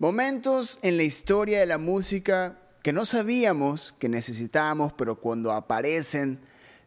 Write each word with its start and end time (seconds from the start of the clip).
Momentos 0.00 0.78
en 0.80 0.96
la 0.96 1.02
historia 1.02 1.60
de 1.60 1.66
la 1.66 1.76
música 1.76 2.56
que 2.82 2.90
no 2.90 3.04
sabíamos 3.04 3.94
que 3.98 4.08
necesitábamos, 4.08 4.94
pero 4.94 5.20
cuando 5.20 5.52
aparecen 5.52 6.40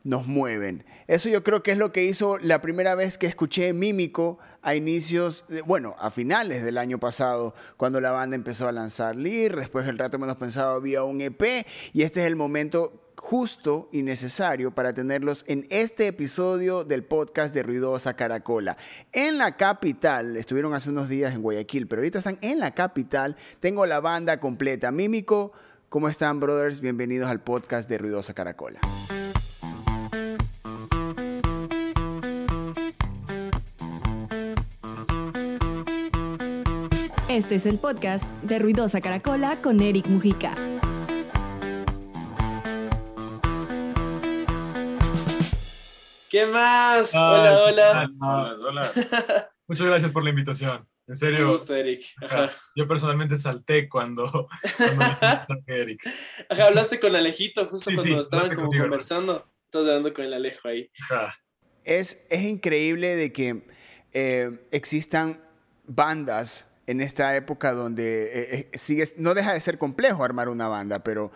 nos 0.03 0.25
mueven. 0.25 0.83
Eso 1.05 1.29
yo 1.29 1.43
creo 1.43 1.61
que 1.61 1.73
es 1.73 1.77
lo 1.77 1.91
que 1.91 2.05
hizo 2.05 2.39
la 2.39 2.59
primera 2.63 2.95
vez 2.95 3.19
que 3.19 3.27
escuché 3.27 3.71
Mímico 3.71 4.39
a 4.63 4.73
inicios, 4.73 5.45
bueno, 5.67 5.95
a 5.99 6.09
finales 6.09 6.63
del 6.63 6.79
año 6.79 6.99
pasado, 6.99 7.53
cuando 7.77 8.01
la 8.01 8.09
banda 8.09 8.35
empezó 8.35 8.67
a 8.67 8.71
lanzar 8.71 9.15
Lear, 9.15 9.57
después 9.57 9.87
el 9.87 9.99
rato 9.99 10.17
menos 10.17 10.37
pensado 10.37 10.73
había 10.73 11.03
un 11.03 11.21
EP, 11.21 11.67
y 11.93 12.01
este 12.01 12.21
es 12.21 12.25
el 12.25 12.35
momento 12.35 13.02
justo 13.17 13.89
y 13.91 14.01
necesario 14.01 14.71
para 14.71 14.93
tenerlos 14.93 15.45
en 15.47 15.65
este 15.69 16.07
episodio 16.07 16.83
del 16.83 17.03
podcast 17.03 17.53
de 17.53 17.63
Ruidosa 17.63 18.15
Caracola. 18.15 18.77
En 19.11 19.37
la 19.37 19.57
capital, 19.57 20.37
estuvieron 20.37 20.73
hace 20.73 20.89
unos 20.89 21.09
días 21.09 21.33
en 21.33 21.41
Guayaquil, 21.41 21.87
pero 21.87 22.01
ahorita 22.01 22.19
están 22.19 22.37
en 22.41 22.59
la 22.59 22.73
capital, 22.73 23.35
tengo 23.59 23.85
la 23.85 23.99
banda 23.99 24.39
completa. 24.39 24.91
Mímico, 24.91 25.53
¿cómo 25.89 26.09
están, 26.09 26.39
brothers? 26.39 26.81
Bienvenidos 26.81 27.29
al 27.29 27.41
podcast 27.41 27.89
de 27.89 27.97
Ruidosa 27.97 28.33
Caracola. 28.33 28.79
Este 37.33 37.55
es 37.55 37.65
el 37.65 37.79
podcast 37.79 38.25
de 38.43 38.59
Ruidosa 38.59 39.01
Caracola 39.01 39.57
con 39.59 39.81
Eric 39.81 40.05
Mujica. 40.05 40.53
¿Qué 46.33 46.47
más? 46.47 47.13
hola, 47.13 47.63
hola. 47.63 48.09
Hola, 48.19 48.57
hola. 48.67 48.91
Muchas 49.67 49.85
gracias 49.85 50.11
por 50.11 50.23
la 50.23 50.31
invitación. 50.31 50.89
En 51.05 51.13
serio. 51.13 51.45
Me 51.45 51.51
gusta, 51.51 51.77
Eric. 51.77 52.01
Yo 52.75 52.87
personalmente 52.87 53.37
salté 53.37 53.87
cuando, 53.87 54.47
cuando 54.77 55.61
me 55.67 55.75
Eric. 55.75 56.01
Ajá, 56.49 56.65
hablaste 56.69 56.99
con 56.99 57.15
Alejito 57.15 57.67
justo 57.67 57.91
cuando 57.93 58.19
estaban 58.19 58.55
como 58.55 58.71
conversando. 58.71 59.47
Estás 59.65 59.85
hablando 59.85 60.11
con 60.11 60.25
el 60.25 60.33
Alejo 60.33 60.69
ahí. 60.69 60.89
Es, 61.83 62.25
es 62.31 62.41
increíble 62.41 63.15
de 63.15 63.31
que 63.31 63.67
eh, 64.11 64.59
existan 64.71 65.39
bandas 65.85 66.75
en 66.87 67.01
esta 67.01 67.35
época 67.35 67.73
donde 67.73 68.23
eh, 68.23 68.69
eh, 68.73 68.77
sigue, 68.79 69.03
no 69.17 69.35
deja 69.35 69.53
de 69.53 69.59
ser 69.59 69.77
complejo 69.77 70.23
armar 70.23 70.49
una 70.49 70.67
banda, 70.67 71.03
pero 71.03 71.31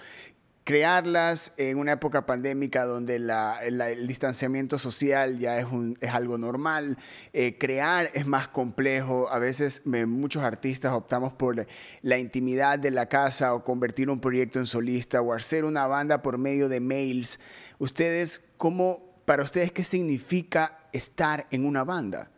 crearlas 0.68 1.54
en 1.56 1.78
una 1.78 1.94
época 1.94 2.26
pandémica 2.26 2.84
donde 2.84 3.16
el 3.16 4.06
distanciamiento 4.06 4.78
social 4.78 5.40
ya 5.40 5.59
es, 5.59 5.66
algo 6.12 6.38
normal, 6.38 6.98
eh, 7.32 7.58
crear 7.58 8.12
es 8.14 8.28
más 8.28 8.50
complejo, 8.50 9.30
a 9.30 9.40
veces 9.40 9.84
muchos 9.86 10.44
artistas 10.44 10.92
optamos 10.92 11.32
por 11.32 11.66
la 12.02 12.18
intimidad 12.18 12.80
de 12.80 12.92
la 12.92 13.08
casa 13.08 13.54
o 13.54 13.64
convertir 13.64 14.09
un 14.09 14.20
proyecto 14.20 14.59
en 14.59 14.68
solista 14.68 15.22
o 15.22 15.32
hacer 15.32 15.64
una 15.64 15.88
banda 15.88 16.22
por 16.22 16.38
medio 16.38 16.68
de 16.68 16.81
mails. 16.81 17.40
Ustedes, 17.80 18.52
¿cómo, 18.58 19.22
para 19.24 19.44
ustedes, 19.44 19.72
qué 19.72 19.86
significa 19.86 20.90
estar 20.92 21.48
en 21.50 21.66
una 21.66 21.86
banda? 21.86 22.30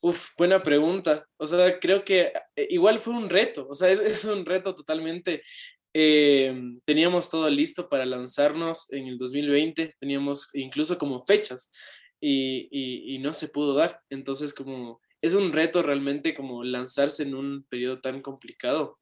Uf, 0.00 0.30
buena 0.36 0.62
pregunta. 0.64 1.24
O 1.36 1.46
sea, 1.46 1.78
creo 1.78 2.04
que 2.04 2.32
eh, 2.56 2.66
igual 2.70 2.98
fue 2.98 3.14
un 3.14 3.30
reto, 3.30 3.68
o 3.68 3.74
sea, 3.76 3.88
es 3.88 4.24
un 4.24 4.44
reto 4.44 4.74
totalmente 4.74 5.42
eh, 5.98 6.52
teníamos 6.84 7.30
todo 7.30 7.48
listo 7.48 7.88
para 7.88 8.04
lanzarnos 8.04 8.92
en 8.92 9.06
el 9.06 9.16
2020, 9.16 9.94
teníamos 9.98 10.50
incluso 10.52 10.98
como 10.98 11.22
fechas 11.22 11.72
y, 12.20 13.18
no 13.22 13.32
se 13.32 13.48
pudo 13.48 13.74
dar. 13.74 14.02
Entonces, 14.10 14.52
como 14.52 15.00
es 15.22 15.32
un 15.32 15.54
reto 15.54 15.82
realmente 15.82 16.34
como 16.34 16.62
lanzarse 16.64 17.22
en 17.22 17.34
un 17.34 17.64
periodo 17.70 18.02
tan 18.02 18.20
complicado, 18.20 18.98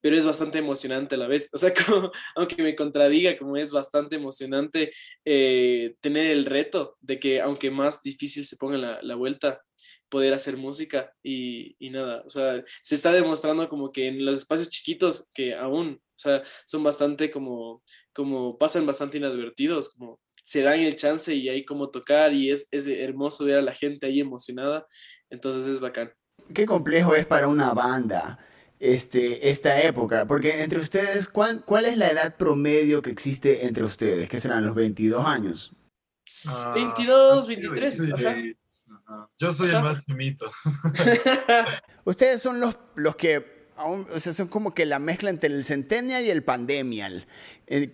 pero 0.00 0.16
es 0.16 0.24
bastante 0.24 0.58
emocionante 0.58 1.16
a 1.16 1.18
la 1.18 1.26
vez. 1.26 1.50
O 1.52 1.58
sea, 1.58 1.74
como, 1.86 2.12
aunque 2.36 2.62
me 2.62 2.76
contradiga, 2.76 3.36
como 3.36 3.56
es 3.56 3.72
bastante 3.72 4.14
emocionante 4.14 4.92
eh, 5.24 5.96
tener 6.00 6.26
el 6.26 6.44
reto 6.44 6.96
de 7.00 7.18
que 7.18 7.40
aunque 7.40 7.72
más 7.72 8.00
difícil 8.00 8.46
se 8.46 8.56
ponga 8.56 8.78
la, 8.78 9.02
la 9.02 9.16
vuelta, 9.16 9.60
poder 10.08 10.32
hacer 10.34 10.56
música 10.56 11.12
y, 11.22 11.76
y, 11.78 11.90
nada, 11.90 12.22
o 12.24 12.30
sea, 12.30 12.62
se 12.82 12.94
está 12.94 13.12
demostrando 13.12 13.68
como 13.68 13.92
que 13.92 14.08
en 14.08 14.24
los 14.24 14.38
espacios 14.38 14.70
chiquitos 14.70 15.30
que 15.34 15.54
aún, 15.54 16.00
o 16.00 16.18
sea, 16.18 16.42
son 16.66 16.82
bastante 16.82 17.30
como, 17.30 17.82
como 18.12 18.58
pasan 18.58 18.86
bastante 18.86 19.18
inadvertidos, 19.18 19.94
como 19.94 20.20
se 20.44 20.62
dan 20.62 20.80
el 20.80 20.96
chance 20.96 21.34
y 21.34 21.48
hay 21.48 21.64
como 21.64 21.90
tocar 21.90 22.32
y 22.32 22.50
es, 22.50 22.68
es 22.70 22.86
hermoso 22.86 23.44
ver 23.44 23.58
a 23.58 23.62
la 23.62 23.74
gente 23.74 24.06
ahí 24.06 24.20
emocionada, 24.20 24.86
entonces 25.30 25.66
es 25.66 25.80
bacán. 25.80 26.12
Qué 26.54 26.64
complejo 26.64 27.14
es 27.14 27.26
para 27.26 27.48
una 27.48 27.74
banda 27.74 28.38
este, 28.80 29.50
esta 29.50 29.80
época, 29.82 30.26
porque 30.26 30.62
entre 30.62 30.78
ustedes, 30.78 31.28
¿cuál, 31.28 31.64
¿cuál 31.64 31.84
es 31.84 31.98
la 31.98 32.08
edad 32.08 32.36
promedio 32.36 33.02
que 33.02 33.10
existe 33.10 33.66
entre 33.66 33.84
ustedes? 33.84 34.28
¿Qué 34.28 34.40
serán 34.40 34.64
los 34.64 34.74
22 34.74 35.24
años? 35.24 35.72
22, 36.74 37.46
23, 37.46 38.12
ajá. 38.12 38.36
Yo 39.38 39.52
soy 39.52 39.70
el 39.70 39.82
más 39.82 40.04
chimito. 40.04 40.46
Ustedes 42.04 42.42
son 42.42 42.60
los, 42.60 42.76
los 42.94 43.16
que 43.16 43.58
o 43.76 44.18
sea, 44.18 44.32
son 44.32 44.48
como 44.48 44.74
que 44.74 44.84
la 44.86 44.98
mezcla 44.98 45.30
entre 45.30 45.54
el 45.54 45.64
Centennial 45.64 46.24
y 46.24 46.30
el 46.30 46.42
Pandemial. 46.42 47.26
Eh, 47.66 47.92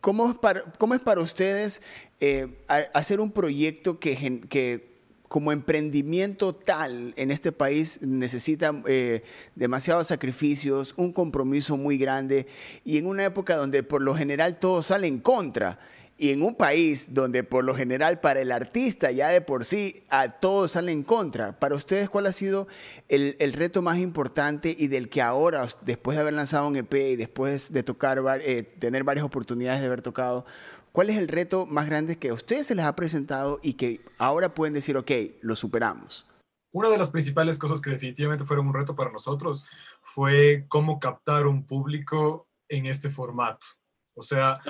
¿Cómo 0.00 0.30
es 0.30 0.36
para, 0.36 0.64
cómo 0.78 0.94
es 0.94 1.00
para 1.00 1.20
ustedes 1.20 1.82
eh, 2.18 2.48
hacer 2.66 3.20
un 3.20 3.30
proyecto 3.30 4.00
que, 4.00 4.42
que 4.48 4.92
como 5.28 5.52
emprendimiento 5.52 6.54
tal 6.54 7.14
en 7.16 7.30
este 7.30 7.52
país 7.52 8.02
necesita 8.02 8.82
eh, 8.86 9.22
demasiados 9.54 10.08
sacrificios, 10.08 10.92
un 10.96 11.12
compromiso 11.12 11.76
muy 11.76 11.98
grande 11.98 12.46
y 12.84 12.98
en 12.98 13.06
una 13.06 13.24
época 13.24 13.56
donde 13.56 13.82
por 13.82 14.02
lo 14.02 14.16
general 14.16 14.58
todo 14.58 14.82
sale 14.82 15.06
en 15.06 15.20
contra? 15.20 15.78
Y 16.22 16.30
en 16.30 16.44
un 16.44 16.54
país 16.54 17.12
donde 17.14 17.42
por 17.42 17.64
lo 17.64 17.74
general 17.74 18.20
para 18.20 18.40
el 18.40 18.52
artista 18.52 19.10
ya 19.10 19.30
de 19.30 19.40
por 19.40 19.64
sí 19.64 20.04
a 20.08 20.38
todos 20.38 20.70
sale 20.70 20.92
en 20.92 21.02
contra, 21.02 21.58
para 21.58 21.74
ustedes 21.74 22.08
cuál 22.08 22.26
ha 22.26 22.32
sido 22.32 22.68
el, 23.08 23.52
reto 23.52 23.82
más 23.82 23.98
importante 23.98 24.72
y 24.78 24.86
del 24.86 25.08
que 25.08 25.20
ahora, 25.20 25.66
después 25.80 26.16
de 26.16 26.20
haber 26.20 26.34
lanzado 26.34 26.68
un 26.68 26.76
EP 26.76 26.94
y 26.94 27.16
después 27.16 27.72
de 27.72 27.82
tocar, 27.82 28.22
eh, 28.40 28.62
tener 28.62 29.02
varias 29.02 29.26
oportunidades 29.26 29.80
de 29.80 29.86
haber 29.88 30.00
tocado, 30.00 30.46
cuál 30.92 31.10
es 31.10 31.18
el 31.18 31.26
reto 31.26 31.66
más 31.66 31.86
grande 31.86 32.16
que 32.16 32.28
a 32.28 32.34
ustedes 32.34 32.68
se 32.68 32.76
les 32.76 32.84
ha 32.84 32.94
presentado 32.94 33.58
y 33.60 33.74
que 33.74 34.00
ahora 34.16 34.54
pueden 34.54 34.74
decir, 34.74 34.96
ok, 34.96 35.10
lo 35.40 35.56
superamos? 35.56 36.24
Una 36.70 36.88
de 36.88 36.98
las 36.98 37.10
principales 37.10 37.58
cosas 37.58 37.80
que 37.80 37.90
definitivamente 37.90 38.44
fueron 38.44 38.68
un 38.68 38.74
reto 38.74 38.94
para 38.94 39.10
nosotros 39.10 39.66
fue 40.02 40.66
cómo 40.68 41.00
captar 41.00 41.48
un 41.48 41.66
público 41.66 42.46
en 42.68 42.86
este 42.86 43.10
formato. 43.10 43.66
O 44.14 44.22
sea, 44.22 44.60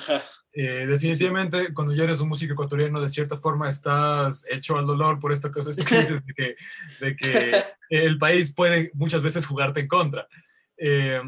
eh, 0.53 0.87
definitivamente 0.87 1.73
cuando 1.75 1.95
ya 1.95 2.05
eres 2.05 2.21
un 2.21 2.29
músico 2.29 2.53
ecuatoriano, 2.53 3.01
de 3.01 3.09
cierta 3.09 3.37
forma 3.37 3.69
estás 3.69 4.45
hecho 4.51 4.79
al 4.79 4.87
dolor 4.87 5.19
por 5.19 5.33
esta 5.33 5.51
cosa 5.51 5.71
de 5.71 5.85
que, 5.85 6.57
de 7.01 7.17
que 7.17 7.65
el 7.91 8.19
país 8.19 8.55
puede 8.55 8.91
muchas 8.95 9.23
veces 9.23 9.47
jugarte 9.47 9.81
en 9.81 9.89
contra. 9.89 10.29
Eh, 10.77 11.21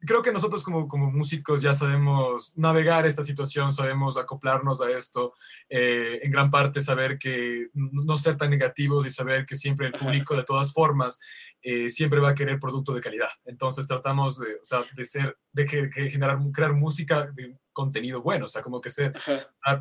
creo 0.00 0.22
que 0.22 0.32
nosotros 0.32 0.62
como, 0.62 0.88
como 0.88 1.10
músicos 1.10 1.60
ya 1.60 1.74
sabemos 1.74 2.56
navegar 2.56 3.06
esta 3.06 3.22
situación, 3.22 3.70
sabemos 3.70 4.16
acoplarnos 4.16 4.80
a 4.80 4.90
esto, 4.90 5.34
eh, 5.68 6.20
en 6.22 6.30
gran 6.30 6.50
parte 6.50 6.80
saber 6.80 7.18
que 7.18 7.68
no 7.74 8.16
ser 8.16 8.36
tan 8.36 8.50
negativos 8.50 9.06
y 9.06 9.10
saber 9.10 9.44
que 9.44 9.54
siempre 9.54 9.88
el 9.88 9.92
público 9.92 10.36
de 10.36 10.44
todas 10.44 10.72
formas 10.72 11.18
eh, 11.62 11.90
siempre 11.90 12.20
va 12.20 12.30
a 12.30 12.34
querer 12.34 12.58
producto 12.58 12.94
de 12.94 13.00
calidad. 13.00 13.28
Entonces 13.44 13.86
tratamos 13.86 14.38
de, 14.38 14.54
o 14.54 14.64
sea, 14.64 14.84
de 14.94 15.04
ser, 15.04 15.36
de 15.52 15.66
que, 15.66 15.90
generar, 16.10 16.38
crear 16.52 16.72
música 16.72 17.30
de 17.34 17.56
contenido 17.72 18.22
bueno, 18.22 18.46
o 18.46 18.48
sea, 18.48 18.62
como 18.62 18.80
que 18.80 18.90
ser 18.90 19.12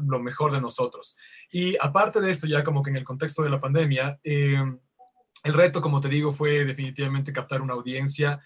lo 0.05 0.19
mejor 0.19 0.51
de 0.51 0.61
nosotros. 0.61 1.15
Y 1.51 1.75
aparte 1.79 2.19
de 2.19 2.29
esto, 2.29 2.45
ya 2.45 2.63
como 2.63 2.83
que 2.83 2.89
en 2.89 2.97
el 2.97 3.03
contexto 3.03 3.41
de 3.41 3.49
la 3.49 3.59
pandemia, 3.59 4.19
eh, 4.23 4.61
el 5.43 5.53
reto, 5.53 5.81
como 5.81 6.01
te 6.01 6.09
digo, 6.09 6.33
fue 6.33 6.65
definitivamente 6.65 7.31
captar 7.31 7.61
una 7.61 7.73
audiencia 7.73 8.41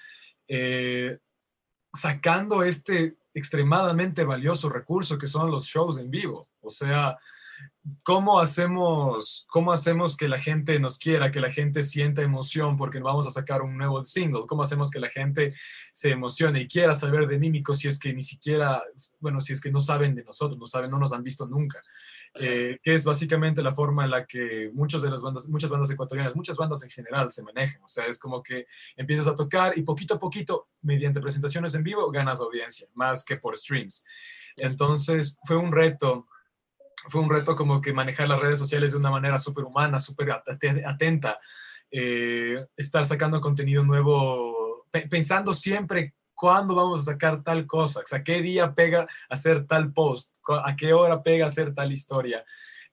sacando 1.94 2.64
este 2.64 3.16
extremadamente 3.34 4.24
valioso 4.24 4.70
recurso 4.70 5.18
que 5.18 5.28
son 5.28 5.50
los 5.50 5.66
shows 5.66 5.98
en 5.98 6.10
vivo. 6.12 6.48
O 6.62 6.70
sea, 6.70 7.18
¿cómo 8.04 8.40
hacemos, 8.40 9.46
cómo 9.50 9.72
hacemos 9.72 10.16
que 10.16 10.28
la 10.28 10.40
gente 10.40 10.80
nos 10.80 10.98
quiera, 10.98 11.32
que 11.32 11.40
la 11.40 11.52
gente 11.52 11.84
sienta 11.84 12.22
emoción 12.22 12.78
porque 12.78 13.00
vamos 13.00 13.28
a 13.28 13.32
sacar 13.32 13.62
un 13.62 13.78
nuevo 13.78 14.04
single? 14.04 14.46
¿Cómo 14.48 14.64
hacemos 14.64 14.92
que 14.92 15.00
la 15.00 15.10
gente 15.10 15.54
se 15.92 16.12
emocione 16.12 16.62
y 16.62 16.68
quiera 16.68 16.96
saber 16.96 17.28
de 17.28 17.40
Mímico 17.40 17.74
si 17.74 17.88
es 17.88 18.00
que 18.00 18.14
ni 18.14 18.24
siquiera, 18.24 18.84
bueno, 19.20 19.42
si 19.42 19.54
es 19.54 19.62
que 19.62 19.72
no 19.72 19.80
saben 19.80 20.16
de 20.16 20.24
nosotros, 20.24 20.60
no 20.60 20.68
saben, 20.68 20.90
no 20.90 21.00
nos 21.00 21.14
han 21.14 21.24
visto 21.24 21.48
nunca? 21.48 21.82
Eh, 22.36 22.80
que 22.82 22.96
es 22.96 23.06
básicamente 23.06 23.62
la 23.62 23.76
forma 23.76 24.06
en 24.06 24.10
la 24.10 24.26
que 24.26 24.72
muchas 24.74 25.04
de 25.04 25.12
las 25.12 25.22
bandas, 25.22 25.48
muchas 25.50 25.70
bandas 25.70 25.92
ecuatorianas, 25.92 26.36
muchas 26.36 26.58
bandas 26.58 26.82
en 26.84 26.90
general 26.90 27.32
se 27.32 27.44
manejan. 27.44 27.84
O 27.84 27.88
sea, 27.88 28.06
es 28.06 28.18
como 28.18 28.42
que 28.42 28.66
empiezas 28.96 29.28
a 29.28 29.36
tocar 29.36 29.78
y 29.78 29.84
poquito 29.84 30.16
a 30.16 30.20
poquito, 30.20 30.70
mediante 30.82 31.22
presentaciones 31.22 31.76
en 31.76 31.84
vivo, 31.84 32.10
ganas 32.12 32.42
audiencia, 32.42 32.88
más 32.96 33.24
que 33.24 33.38
por 33.38 33.56
streams. 33.56 34.04
Entonces, 34.56 35.38
fue 35.44 35.58
un 35.58 35.72
reto, 35.72 36.28
fue 37.08 37.22
un 37.22 37.30
reto 37.30 37.56
como 37.56 37.82
que 37.82 37.94
manejar 37.94 38.28
las 38.28 38.42
redes 38.42 38.58
sociales 38.58 38.94
de 38.94 38.98
una 38.98 39.12
manera 39.12 39.38
súper 39.38 39.66
humana, 39.66 40.00
súper 40.00 40.32
atenta, 40.32 41.38
eh, 41.92 42.66
estar 42.76 43.06
sacando 43.06 43.40
contenido 43.42 43.84
nuevo 43.84 44.64
pensando 45.10 45.54
siempre 45.54 46.14
cuándo 46.44 46.76
vamos 46.76 47.00
a 47.00 47.04
sacar 47.04 47.42
tal 47.42 47.66
cosa, 47.66 48.02
o 48.02 48.06
sea, 48.06 48.22
qué 48.22 48.42
día 48.42 48.76
pega 48.76 49.08
hacer 49.30 49.66
tal 49.66 49.94
post, 49.94 50.36
a 50.66 50.76
qué 50.76 50.92
hora 50.92 51.24
pega 51.24 51.46
hacer 51.46 51.74
tal 51.74 51.94
historia. 51.94 52.44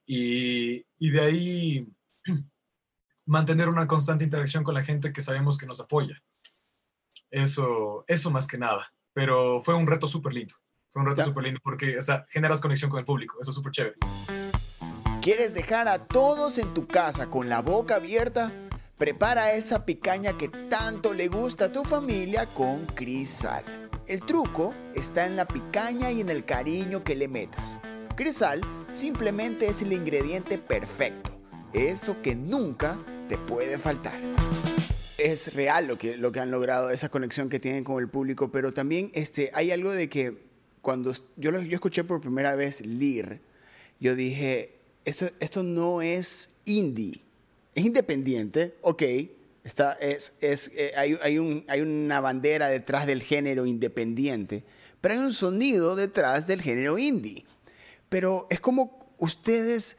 Y, 0.06 0.86
y 0.98 1.10
de 1.10 1.20
ahí 1.20 1.88
mantener 3.26 3.68
una 3.68 3.88
constante 3.88 4.22
interacción 4.22 4.62
con 4.62 4.74
la 4.74 4.84
gente 4.84 5.12
que 5.12 5.20
sabemos 5.20 5.58
que 5.58 5.66
nos 5.66 5.80
apoya. 5.80 6.16
Eso, 7.28 8.04
eso 8.06 8.30
más 8.30 8.46
que 8.46 8.56
nada. 8.56 8.94
Pero 9.12 9.60
fue 9.60 9.74
un 9.74 9.88
reto 9.88 10.06
súper 10.06 10.32
lindo. 10.32 10.54
Fue 10.88 11.02
un 11.02 11.08
reto 11.08 11.24
súper 11.24 11.42
lindo 11.42 11.58
porque 11.60 11.98
o 11.98 12.02
sea, 12.02 12.24
generas 12.30 12.60
conexión 12.60 12.88
con 12.88 13.00
el 13.00 13.04
público. 13.04 13.36
Eso 13.40 13.50
es 13.50 13.56
súper 13.56 13.72
chévere. 13.72 13.96
¿Quieres 15.20 15.54
dejar 15.54 15.88
a 15.88 15.98
todos 15.98 16.56
en 16.58 16.72
tu 16.72 16.86
casa 16.86 17.28
con 17.28 17.48
la 17.48 17.62
boca 17.62 17.96
abierta? 17.96 18.52
Prepara 19.00 19.54
esa 19.54 19.86
picaña 19.86 20.36
que 20.36 20.50
tanto 20.50 21.14
le 21.14 21.28
gusta 21.28 21.64
a 21.64 21.72
tu 21.72 21.84
familia 21.84 22.44
con 22.44 22.84
Crisal. 22.84 23.64
El 24.06 24.20
truco 24.20 24.74
está 24.94 25.24
en 25.24 25.36
la 25.36 25.48
picaña 25.48 26.12
y 26.12 26.20
en 26.20 26.28
el 26.28 26.44
cariño 26.44 27.02
que 27.02 27.16
le 27.16 27.26
metas. 27.26 27.78
Crisal 28.14 28.60
simplemente 28.94 29.68
es 29.68 29.80
el 29.80 29.94
ingrediente 29.94 30.58
perfecto, 30.58 31.30
eso 31.72 32.20
que 32.20 32.34
nunca 32.36 32.98
te 33.30 33.38
puede 33.38 33.78
faltar. 33.78 34.20
Es 35.16 35.54
real 35.54 35.86
lo 35.86 35.96
que, 35.96 36.18
lo 36.18 36.30
que 36.30 36.40
han 36.40 36.50
logrado, 36.50 36.90
esa 36.90 37.08
conexión 37.08 37.48
que 37.48 37.58
tienen 37.58 37.84
con 37.84 38.02
el 38.02 38.08
público, 38.10 38.52
pero 38.52 38.74
también 38.74 39.12
este, 39.14 39.50
hay 39.54 39.70
algo 39.70 39.92
de 39.92 40.10
que 40.10 40.36
cuando 40.82 41.14
yo, 41.38 41.58
yo 41.58 41.74
escuché 41.74 42.04
por 42.04 42.20
primera 42.20 42.54
vez 42.54 42.84
Lear, 42.84 43.40
yo 43.98 44.14
dije, 44.14 44.76
esto, 45.06 45.30
esto 45.40 45.62
no 45.62 46.02
es 46.02 46.60
indie 46.66 47.29
es 47.74 47.84
independiente, 47.84 48.76
ok, 48.82 49.02
está, 49.64 49.92
es, 49.92 50.34
es, 50.40 50.70
eh, 50.74 50.92
hay, 50.96 51.18
hay, 51.22 51.38
un, 51.38 51.64
hay 51.68 51.80
una 51.80 52.20
bandera 52.20 52.68
detrás 52.68 53.06
del 53.06 53.22
género 53.22 53.66
independiente, 53.66 54.64
pero 55.00 55.14
hay 55.14 55.20
un 55.20 55.32
sonido 55.32 55.96
detrás 55.96 56.46
del 56.46 56.62
género 56.62 56.98
indie. 56.98 57.44
Pero 58.08 58.46
es 58.50 58.60
como 58.60 59.14
ustedes, 59.18 59.98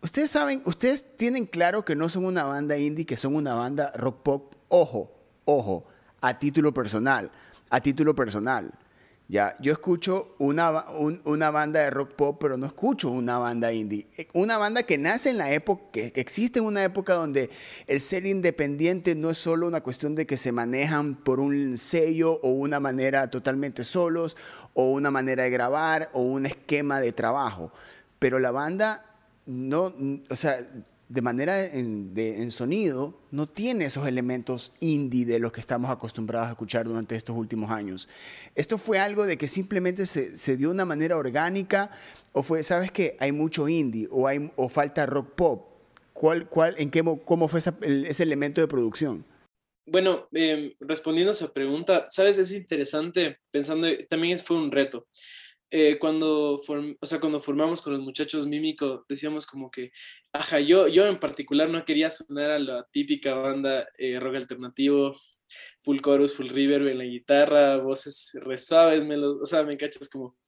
ustedes 0.00 0.30
saben, 0.30 0.62
ustedes 0.64 1.16
tienen 1.16 1.46
claro 1.46 1.84
que 1.84 1.94
no 1.94 2.08
son 2.08 2.24
una 2.24 2.44
banda 2.44 2.78
indie, 2.78 3.04
que 3.04 3.16
son 3.16 3.36
una 3.36 3.54
banda 3.54 3.92
rock 3.96 4.22
pop, 4.22 4.54
ojo, 4.68 5.12
ojo, 5.44 5.86
a 6.20 6.38
título 6.38 6.72
personal, 6.72 7.30
a 7.68 7.80
título 7.80 8.14
personal. 8.14 8.72
Ya, 9.26 9.56
yo 9.58 9.72
escucho 9.72 10.34
una, 10.38 10.84
una 11.24 11.50
banda 11.50 11.80
de 11.80 11.88
rock 11.88 12.12
pop, 12.12 12.36
pero 12.38 12.58
no 12.58 12.66
escucho 12.66 13.10
una 13.10 13.38
banda 13.38 13.72
indie. 13.72 14.06
Una 14.34 14.58
banda 14.58 14.82
que 14.82 14.98
nace 14.98 15.30
en 15.30 15.38
la 15.38 15.50
época, 15.50 15.92
que, 15.92 16.12
existe 16.16 16.58
en 16.58 16.66
una 16.66 16.84
época 16.84 17.14
donde 17.14 17.48
el 17.86 18.02
ser 18.02 18.26
independiente 18.26 19.14
no 19.14 19.30
es 19.30 19.38
solo 19.38 19.66
una 19.66 19.80
cuestión 19.80 20.14
de 20.14 20.26
que 20.26 20.36
se 20.36 20.52
manejan 20.52 21.14
por 21.14 21.40
un 21.40 21.78
sello 21.78 22.38
o 22.42 22.50
una 22.50 22.80
manera 22.80 23.30
totalmente 23.30 23.82
solos, 23.82 24.36
o 24.74 24.90
una 24.90 25.10
manera 25.10 25.44
de 25.44 25.50
grabar, 25.50 26.10
o 26.12 26.20
un 26.20 26.44
esquema 26.44 27.00
de 27.00 27.12
trabajo. 27.12 27.72
Pero 28.18 28.38
la 28.38 28.50
banda 28.50 29.06
no, 29.46 29.94
o 30.28 30.36
sea, 30.36 30.58
de 31.08 31.22
manera 31.22 31.64
en, 31.64 32.50
sonido 32.50 33.20
no 33.30 33.46
tiene 33.46 33.86
esos 33.86 34.06
elementos 34.06 34.72
indie 34.80 35.24
de 35.24 35.38
los 35.38 35.52
que 35.52 35.60
estamos 35.60 35.90
acostumbrados 35.90 36.48
a 36.48 36.52
escuchar 36.52 36.86
durante 36.86 37.16
estos 37.16 37.36
últimos 37.36 37.70
años. 37.70 38.08
Esto 38.54 38.78
fue 38.78 38.98
algo 38.98 39.26
de 39.26 39.36
que 39.36 39.48
simplemente 39.48 40.06
se, 40.06 40.36
se 40.36 40.56
dio 40.56 40.68
de 40.68 40.74
una 40.74 40.84
manera 40.84 41.16
orgánica 41.16 41.90
o 42.32 42.42
fue, 42.42 42.62
¿sabes 42.62 42.90
qué? 42.90 43.16
Hay 43.20 43.32
mucho 43.32 43.68
indie 43.68 44.08
o, 44.10 44.26
hay, 44.26 44.50
o 44.56 44.68
falta 44.68 45.06
rock 45.06 45.34
pop. 45.34 45.68
¿Cuál, 46.12 46.48
cuál, 46.48 46.74
en 46.78 46.90
qué, 46.90 47.02
¿Cómo 47.24 47.48
fue 47.48 47.58
ese 47.60 48.22
elemento 48.22 48.60
de 48.60 48.68
producción? 48.68 49.24
Bueno, 49.86 50.28
em, 50.32 50.72
respondiendo 50.80 51.30
a 51.30 51.34
esa 51.34 51.52
pregunta, 51.52 52.06
¿sabes? 52.08 52.38
Es 52.38 52.52
interesante 52.52 53.38
pensando, 53.50 53.86
también 54.08 54.38
fue 54.38 54.56
un 54.56 54.72
reto. 54.72 55.06
Eh, 55.76 55.98
cuando, 55.98 56.60
o 57.00 57.06
sea, 57.06 57.18
cuando 57.18 57.40
formamos 57.40 57.82
con 57.82 57.94
los 57.94 58.00
muchachos 58.00 58.46
Mímico, 58.46 59.04
decíamos 59.08 59.44
como 59.44 59.72
que, 59.72 59.90
ajá, 60.32 60.60
yo, 60.60 60.86
yo 60.86 61.04
en 61.04 61.18
particular 61.18 61.68
no 61.68 61.84
quería 61.84 62.10
sonar 62.10 62.52
a 62.52 62.60
la 62.60 62.86
típica 62.92 63.34
banda 63.34 63.88
eh, 63.98 64.20
rock 64.20 64.36
alternativo, 64.36 65.20
full 65.82 65.98
chorus, 65.98 66.36
full 66.36 66.48
reverb 66.48 66.86
en 66.86 66.98
la 66.98 67.04
guitarra, 67.04 67.78
voces 67.78 68.30
re 68.34 68.56
suaves, 68.56 69.04
o 69.04 69.44
sea, 69.46 69.64
me 69.64 69.76
cachas 69.76 70.08
como, 70.08 70.38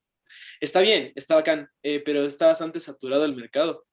está 0.61 0.81
bien, 0.81 1.11
está 1.17 1.35
bacán, 1.35 1.69
eh, 1.83 2.01
pero 2.05 2.25
está 2.25 2.47
bastante 2.47 2.79
saturado 2.79 3.25
el 3.25 3.35
mercado. 3.35 3.85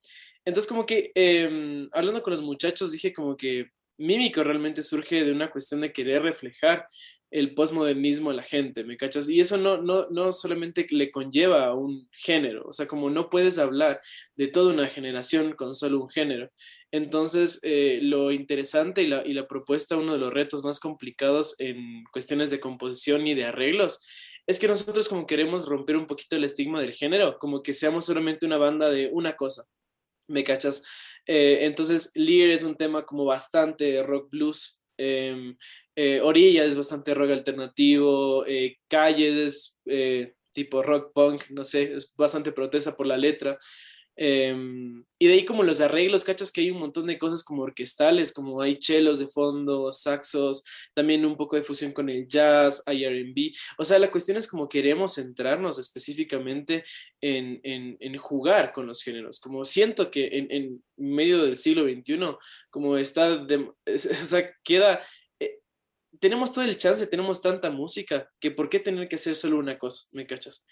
Entonces 0.44 0.68
como 0.68 0.86
que, 0.86 1.10
em, 1.16 1.88
hablando 1.90 2.22
con 2.22 2.30
los 2.30 2.42
muchachos, 2.42 2.92
dije 2.92 3.12
como 3.12 3.36
que 3.36 3.72
Mímico 3.98 4.44
realmente 4.44 4.84
surge 4.84 5.24
de 5.24 5.32
una 5.32 5.50
cuestión 5.50 5.80
de 5.80 5.92
querer 5.92 6.22
reflejar 6.22 6.86
el 7.34 7.52
postmodernismo 7.52 8.30
a 8.30 8.34
la 8.34 8.44
gente, 8.44 8.84
¿me 8.84 8.96
cachas? 8.96 9.28
Y 9.28 9.40
eso 9.40 9.58
no, 9.58 9.82
no, 9.82 10.06
no 10.08 10.32
solamente 10.32 10.86
le 10.90 11.10
conlleva 11.10 11.66
a 11.66 11.74
un 11.74 12.08
género, 12.12 12.62
o 12.64 12.72
sea, 12.72 12.86
como 12.86 13.10
no 13.10 13.28
puedes 13.28 13.58
hablar 13.58 14.00
de 14.36 14.46
toda 14.46 14.72
una 14.72 14.86
generación 14.86 15.54
con 15.54 15.74
solo 15.74 16.00
un 16.00 16.08
género. 16.08 16.48
Entonces, 16.92 17.58
eh, 17.64 17.98
lo 18.02 18.30
interesante 18.30 19.02
y 19.02 19.08
la, 19.08 19.26
y 19.26 19.32
la 19.32 19.48
propuesta, 19.48 19.96
uno 19.96 20.12
de 20.12 20.20
los 20.20 20.32
retos 20.32 20.62
más 20.62 20.78
complicados 20.78 21.56
en 21.58 22.04
cuestiones 22.12 22.50
de 22.50 22.60
composición 22.60 23.26
y 23.26 23.34
de 23.34 23.46
arreglos, 23.46 24.06
es 24.46 24.60
que 24.60 24.68
nosotros 24.68 25.08
como 25.08 25.26
queremos 25.26 25.66
romper 25.66 25.96
un 25.96 26.06
poquito 26.06 26.36
el 26.36 26.44
estigma 26.44 26.80
del 26.80 26.94
género, 26.94 27.40
como 27.40 27.64
que 27.64 27.72
seamos 27.72 28.04
solamente 28.04 28.46
una 28.46 28.58
banda 28.58 28.90
de 28.90 29.10
una 29.12 29.34
cosa, 29.34 29.64
¿me 30.28 30.44
cachas? 30.44 30.84
Eh, 31.26 31.64
entonces, 31.64 32.12
Lear 32.14 32.50
es 32.50 32.62
un 32.62 32.76
tema 32.76 33.04
como 33.04 33.24
bastante 33.24 34.00
rock 34.04 34.30
blues, 34.30 34.83
eh, 34.96 35.54
eh, 35.96 36.20
Orilla 36.20 36.64
es 36.64 36.76
bastante 36.76 37.14
rock 37.14 37.30
alternativo, 37.30 38.44
eh, 38.46 38.78
Calles 38.88 39.36
es 39.36 39.80
eh, 39.86 40.34
tipo 40.52 40.82
rock 40.82 41.12
punk, 41.12 41.50
no 41.50 41.64
sé, 41.64 41.94
es 41.94 42.14
bastante 42.16 42.52
protesta 42.52 42.94
por 42.96 43.06
la 43.06 43.16
letra. 43.16 43.58
Em, 44.16 45.04
y 45.18 45.26
de 45.26 45.34
ahí 45.34 45.44
como 45.44 45.62
los 45.62 45.80
arreglos, 45.80 46.24
cachas 46.24 46.52
que 46.52 46.60
hay 46.60 46.70
un 46.70 46.78
montón 46.78 47.06
de 47.06 47.18
cosas 47.18 47.42
como 47.42 47.62
orquestales, 47.62 48.32
como 48.32 48.60
hay 48.60 48.78
chelos 48.78 49.18
de 49.18 49.26
fondo, 49.26 49.90
saxos, 49.90 50.64
también 50.94 51.24
un 51.24 51.36
poco 51.36 51.56
de 51.56 51.62
fusión 51.62 51.92
con 51.92 52.08
el 52.08 52.28
jazz, 52.28 52.82
hay 52.86 53.04
RB. 53.06 53.54
O 53.78 53.84
sea, 53.84 53.98
la 53.98 54.10
cuestión 54.10 54.36
es 54.36 54.46
como 54.46 54.68
queremos 54.68 55.14
centrarnos 55.14 55.78
específicamente 55.78 56.84
en, 57.20 57.60
en, 57.62 58.16
jugar 58.18 58.72
con 58.72 58.86
los 58.86 59.02
géneros. 59.02 59.40
Como 59.40 59.64
siento 59.64 60.10
que 60.10 60.26
en, 60.26 60.50
en 60.50 60.84
medio 60.96 61.42
del 61.42 61.56
siglo 61.56 61.84
XXI, 61.84 62.18
como 62.70 62.96
está, 62.96 63.32
o 63.86 63.98
sea, 63.98 64.50
queda 64.62 65.02
tenemos 66.20 66.52
todo 66.52 66.64
el 66.64 66.76
chance, 66.76 67.06
tenemos 67.06 67.42
tanta 67.42 67.70
música, 67.70 68.30
que 68.40 68.50
por 68.50 68.68
qué 68.68 68.80
tener 68.80 69.08
que 69.08 69.16
hacer 69.16 69.34
solo 69.34 69.58
una 69.58 69.78
cosa, 69.78 70.08
¿me 70.12 70.26
cachas? 70.26 70.66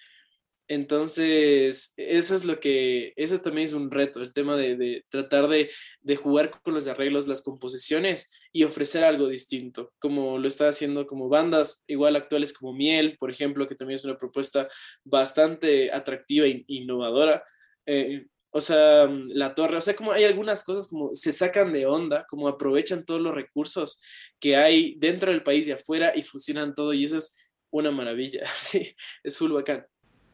Entonces, 0.72 1.92
eso 1.98 2.34
es 2.34 2.46
lo 2.46 2.58
que, 2.58 3.12
eso 3.16 3.38
también 3.42 3.66
es 3.66 3.74
un 3.74 3.90
reto, 3.90 4.22
el 4.22 4.32
tema 4.32 4.56
de, 4.56 5.04
tratar 5.10 5.46
de, 5.46 5.68
jugar 6.16 6.50
con 6.50 6.72
los 6.72 6.86
arreglos, 6.86 7.28
las 7.28 7.42
composiciones 7.42 8.32
y 8.54 8.64
ofrecer 8.64 9.04
algo 9.04 9.28
distinto, 9.28 9.92
como 9.98 10.38
lo 10.38 10.48
está 10.48 10.68
haciendo 10.68 11.06
como 11.06 11.28
bandas 11.28 11.84
igual 11.86 12.16
actuales 12.16 12.54
como 12.54 12.72
Miel, 12.72 13.18
por 13.18 13.30
ejemplo, 13.30 13.66
que 13.66 13.74
también 13.74 13.96
es 13.98 14.06
una 14.06 14.16
propuesta 14.16 14.66
bastante 15.04 15.92
atractiva 15.92 16.46
e 16.46 16.64
innovadora. 16.68 17.44
Eh, 17.84 18.24
o 18.50 18.62
sea, 18.62 19.06
la 19.26 19.54
torre, 19.54 19.76
o 19.76 19.80
sea, 19.82 19.94
como 19.94 20.12
hay 20.12 20.24
algunas 20.24 20.64
cosas 20.64 20.88
como 20.88 21.14
se 21.14 21.34
sacan 21.34 21.74
de 21.74 21.84
onda, 21.84 22.24
como 22.30 22.48
aprovechan 22.48 23.04
todos 23.04 23.20
los 23.20 23.34
recursos 23.34 24.00
que 24.40 24.56
hay 24.56 24.94
dentro 24.98 25.32
del 25.32 25.42
país 25.42 25.66
y 25.68 25.72
afuera 25.72 26.12
y 26.16 26.22
fusionan 26.22 26.74
todo 26.74 26.94
y 26.94 27.04
eso 27.04 27.18
es 27.18 27.36
una 27.70 27.90
maravilla, 27.90 28.46
sí, 28.54 28.94
es 29.22 29.36
full 29.36 29.52
bacán. 29.52 29.86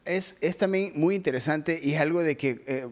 Es, 0.05 0.37
es 0.41 0.57
también 0.57 0.93
muy 0.95 1.15
interesante 1.15 1.79
y 1.81 1.93
es 1.93 2.01
algo 2.01 2.23
de 2.23 2.37
que 2.37 2.63
eh, 2.65 2.87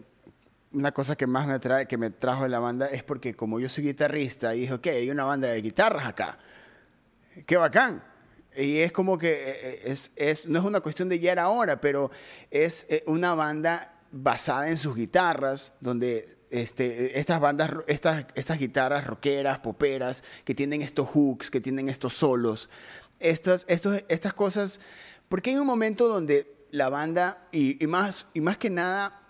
una 0.72 0.92
cosa 0.92 1.16
que 1.16 1.26
más 1.26 1.46
me 1.46 1.58
trae, 1.58 1.86
que 1.86 1.96
me 1.96 2.10
trajo 2.10 2.44
de 2.44 2.48
la 2.48 2.58
banda 2.58 2.86
es 2.86 3.02
porque 3.02 3.34
como 3.34 3.58
yo 3.58 3.68
soy 3.68 3.84
guitarrista 3.84 4.54
y 4.54 4.60
dije, 4.60 4.74
ok, 4.74 4.86
hay 4.88 5.10
una 5.10 5.24
banda 5.24 5.48
de 5.48 5.60
guitarras 5.60 6.06
acá, 6.06 6.38
qué 7.46 7.56
bacán. 7.56 8.02
Y 8.56 8.78
es 8.78 8.92
como 8.92 9.18
que 9.18 9.32
eh, 9.32 9.56
eh, 9.62 9.80
es, 9.84 10.12
es, 10.16 10.48
no 10.48 10.58
es 10.58 10.64
una 10.64 10.80
cuestión 10.80 11.08
de 11.08 11.18
ya 11.18 11.32
era 11.32 11.44
ahora, 11.44 11.80
pero 11.80 12.10
es 12.50 12.86
una 13.06 13.34
banda 13.34 13.94
basada 14.10 14.68
en 14.68 14.76
sus 14.76 14.96
guitarras, 14.96 15.74
donde 15.80 16.38
este, 16.50 17.18
estas 17.18 17.40
bandas, 17.40 17.70
estas, 17.86 18.26
estas 18.34 18.58
guitarras 18.58 19.06
rockeras, 19.06 19.58
poperas, 19.58 20.24
que 20.44 20.54
tienen 20.54 20.82
estos 20.82 21.08
hooks, 21.08 21.50
que 21.50 21.60
tienen 21.60 21.88
estos 21.88 22.14
solos, 22.14 22.70
estas, 23.20 23.66
estos, 23.68 24.02
estas 24.08 24.34
cosas, 24.34 24.80
porque 25.28 25.50
hay 25.50 25.56
un 25.56 25.66
momento 25.66 26.08
donde 26.08 26.57
la 26.70 26.88
banda, 26.88 27.48
y, 27.52 27.82
y 27.82 27.86
más, 27.86 28.30
y 28.34 28.40
más 28.40 28.58
que 28.58 28.70
nada 28.70 29.24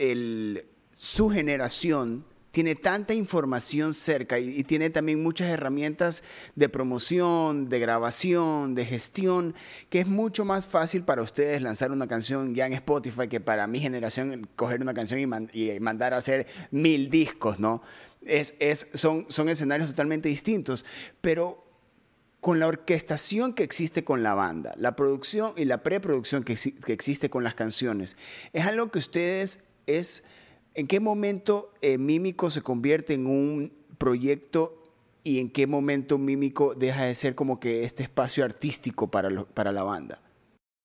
su 0.96 1.30
generación, 1.30 2.24
tiene 2.50 2.74
tanta 2.74 3.14
información 3.14 3.94
cerca 3.94 4.38
y, 4.38 4.64
tiene 4.64 4.90
también 4.90 5.22
muchas 5.22 5.48
herramientas 5.48 6.24
de 6.56 6.68
promoción, 6.68 7.68
de 7.68 7.78
grabación, 7.78 8.74
de 8.74 8.84
gestión, 8.84 9.54
que 9.90 10.00
es 10.00 10.06
mucho 10.06 10.44
más 10.44 10.66
fácil 10.66 11.04
para 11.04 11.22
ustedes 11.22 11.62
lanzar 11.62 11.92
una 11.92 12.08
canción 12.08 12.56
ya 12.56 12.66
en 12.66 12.72
Spotify 12.72 13.28
que 13.28 13.40
para 13.40 13.66
mi 13.68 13.80
generación 13.80 14.48
coger 14.56 14.80
una 14.80 14.92
canción 14.92 15.20
y, 15.52 15.78
mandar 15.78 16.14
a 16.14 16.16
hacer 16.16 16.48
mil 16.72 17.10
discos, 17.10 17.60
¿no? 17.60 17.82
Es, 18.22 18.56
es, 18.58 18.88
son, 18.94 19.26
son 19.28 19.48
escenarios 19.48 19.90
totalmente 19.90 20.28
distintos, 20.28 20.84
pero 21.20 21.67
con 22.40 22.60
la 22.60 22.68
orquestación 22.68 23.52
que 23.52 23.64
existe 23.64 24.04
con 24.04 24.22
la 24.22 24.34
banda, 24.34 24.74
la 24.76 24.94
producción 24.94 25.54
y 25.56 25.64
la 25.64 25.82
preproducción 25.82 26.44
que, 26.44 26.52
existe 26.52 27.30
con 27.30 27.44
las 27.44 27.54
canciones, 27.54 28.16
¿es 28.52 28.64
algo 28.64 28.90
que 28.90 28.98
ustedes 28.98 29.64
es, 29.86 30.24
en 30.74 30.86
qué 30.86 31.00
momento 31.00 31.72
eh, 31.82 31.98
Mímico 31.98 32.50
se 32.50 32.62
convierte 32.62 33.14
en 33.14 33.26
un 33.26 33.72
proyecto 33.98 34.80
y 35.24 35.40
en 35.40 35.50
qué 35.50 35.66
momento 35.66 36.16
Mímico 36.16 36.74
deja 36.74 37.04
de 37.04 37.14
ser 37.14 37.34
como 37.34 37.58
que 37.58 37.84
este 37.84 38.04
espacio 38.04 38.44
artístico 38.44 39.10
para, 39.10 39.44
para 39.44 39.72
la 39.72 39.82
banda? 39.82 40.22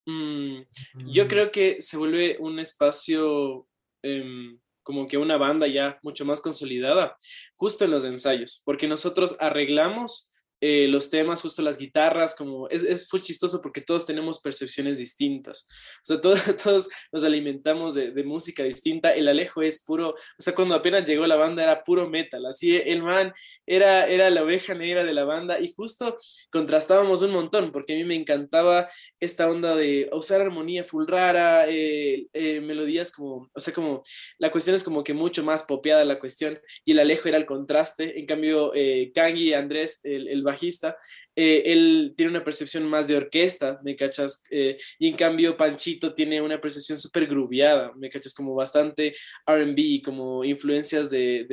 Mm, 0.05 0.63
yo 1.07 1.27
creo 1.27 1.51
que 1.51 1.81
se 1.81 1.98
vuelve 1.98 2.38
un 2.39 2.60
espacio 2.60 3.67
em, 4.01 4.60
como 4.81 5.07
que 5.07 5.17
una 5.17 5.38
banda 5.38 5.67
ya 5.67 5.98
mucho 6.03 6.25
más 6.25 6.41
consolidada 6.41 7.15
justo 7.55 7.86
en 7.86 7.91
los 7.91 8.03
ensayos, 8.05 8.62
porque 8.65 8.88
nosotros 8.88 9.38
arreglamos 9.39 10.32
eh, 10.65 10.88
los 10.88 11.10
temas, 11.10 11.41
justo 11.41 11.62
las 11.62 11.77
guitarras, 11.77 12.36
como 12.36 12.70
es, 12.70 12.84
es 12.84 13.10
muy 13.12 13.22
chistoso 13.22 13.60
porque 13.62 13.82
todos 13.82 14.05
tenemos 14.05 14.39
percepciones 14.39 14.98
distintas. 14.98 15.67
O 15.98 16.05
sea, 16.05 16.22
todos, 16.22 16.39
todos 16.63 16.89
nos 17.12 17.24
alimentamos 17.25 17.96
de, 17.96 18.12
de, 18.12 18.24
música 18.24 18.63
distinta. 18.63 19.13
El 19.13 19.27
Alejo 19.27 19.62
es 19.62 19.84
puro, 19.84 20.12
o 20.12 20.15
sea, 20.41 20.55
cuando 20.55 20.75
apenas 20.75 21.05
llegó 21.05 21.27
la 21.27 21.36
banda 21.36 21.63
era 21.63 21.84
puro 21.84 22.10
metal. 22.10 22.46
Así 22.46 22.77
el 22.77 23.03
man 23.03 23.34
era, 23.65 24.08
era 24.08 24.29
la 24.29 24.41
oveja 24.41 24.74
negra 24.74 25.03
de 25.03 25.12
la 25.12 25.25
banda 25.25 25.60
y 25.60 25.74
justo 25.74 26.15
contrastábamos 26.50 27.22
un 27.24 27.32
montón 27.32 27.74
porque 27.74 27.96
a 27.96 27.98
mí 27.98 28.05
me 28.05 28.15
encantaba 28.15 28.89
esta 29.20 29.50
onda 29.50 29.75
de 29.75 30.10
usar 30.13 30.39
armonía 30.39 30.86
full 30.86 31.05
rara, 31.05 31.67
eh, 31.67 32.27
eh, 32.32 32.62
melodías 32.62 33.12
como, 33.12 33.50
o 33.53 33.60
sea, 33.60 33.74
como 33.74 34.01
la 34.38 34.50
cuestión 34.50 34.77
es 34.77 34.84
como 34.86 35.03
que 35.03 35.13
mucho 35.13 35.43
más 35.43 35.63
popeada 35.63 36.05
la 36.05 36.20
cuestión 36.20 36.58
y 36.86 36.93
el 36.93 37.00
Alejo 37.00 37.27
era 37.27 37.36
el 37.36 37.46
contraste. 37.46 38.17
En 38.17 38.25
cambio, 38.25 38.72
Kangi 39.13 39.50
y 39.50 39.53
Andrés, 39.53 40.00
el, 40.03 40.29
el 40.29 40.52
bajista, 40.53 40.98
eh, 41.36 41.63
él 41.65 42.13
tiene 42.15 42.31
una 42.31 42.43
percepción 42.43 42.86
más 42.88 43.07
de 43.07 43.17
orquesta, 43.17 43.79
¿me 43.83 43.95
cachas? 43.95 44.43
Eh, 44.50 44.77
y 45.00 45.10
en 45.10 45.15
cambio 45.15 45.57
Panchito 45.57 46.13
tiene 46.13 46.41
una 46.41 46.62
percepción 46.62 46.98
súper 46.98 47.27
grubiada, 47.27 47.91
¿me 47.95 48.10
cachas? 48.10 48.33
Como 48.33 48.55
bastante 48.55 49.15
RB, 49.45 50.01
como 50.03 50.43
influencias 50.43 51.10
de, 51.10 51.45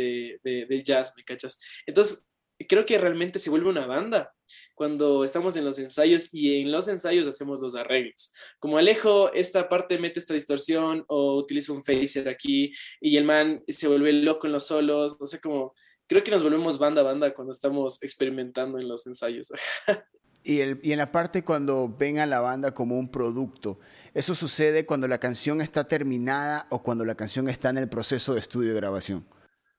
de, 0.42 0.82
jazz, 0.82 1.12
¿me 1.16 1.24
cachas? 1.24 1.60
Entonces, 1.86 2.26
creo 2.68 2.84
que 2.84 2.98
realmente 2.98 3.38
se 3.38 3.50
vuelve 3.50 3.68
una 3.68 3.86
banda 3.86 4.32
cuando 4.74 5.24
estamos 5.24 5.56
en 5.56 5.64
los 5.64 5.78
ensayos 5.78 6.32
y 6.32 6.60
en 6.60 6.72
los 6.72 6.88
ensayos 6.88 7.26
hacemos 7.26 7.60
los 7.60 7.74
arreglos. 7.74 8.32
Como 8.58 8.78
Alejo, 8.78 9.32
esta 9.32 9.68
parte 9.68 9.98
mete 9.98 10.18
esta 10.18 10.34
distorsión 10.34 11.04
o 11.08 11.36
utiliza 11.36 11.72
un 11.72 11.82
phaser 11.82 12.28
aquí 12.28 12.72
y 13.00 13.16
el 13.16 13.24
man 13.24 13.62
se 13.68 13.88
vuelve 13.88 14.12
loco 14.12 14.46
en 14.46 14.52
los 14.52 14.66
solos, 14.66 15.18
no 15.20 15.26
sé, 15.26 15.40
como 15.40 15.74
creo 16.10 16.24
que 16.24 16.32
nos 16.32 16.42
volvemos 16.42 16.76
banda 16.76 17.02
a 17.02 17.04
banda 17.04 17.32
cuando 17.32 17.52
estamos 17.52 18.02
experimentando 18.02 18.80
en 18.80 18.88
los 18.88 19.06
ensayos. 19.06 19.52
y, 20.42 20.58
el, 20.58 20.80
y 20.82 20.90
en 20.90 20.98
la 20.98 21.12
parte 21.12 21.44
cuando 21.44 21.88
ven 21.88 22.18
a 22.18 22.26
la 22.26 22.40
banda 22.40 22.74
como 22.74 22.98
un 22.98 23.08
producto, 23.08 23.78
¿eso 24.12 24.34
sucede 24.34 24.84
cuando 24.84 25.06
la 25.06 25.18
canción 25.18 25.60
está 25.60 25.86
terminada 25.86 26.66
o 26.70 26.82
cuando 26.82 27.04
la 27.04 27.14
canción 27.14 27.48
está 27.48 27.70
en 27.70 27.78
el 27.78 27.88
proceso 27.88 28.34
de 28.34 28.40
estudio 28.40 28.72
y 28.72 28.74
grabación? 28.74 29.24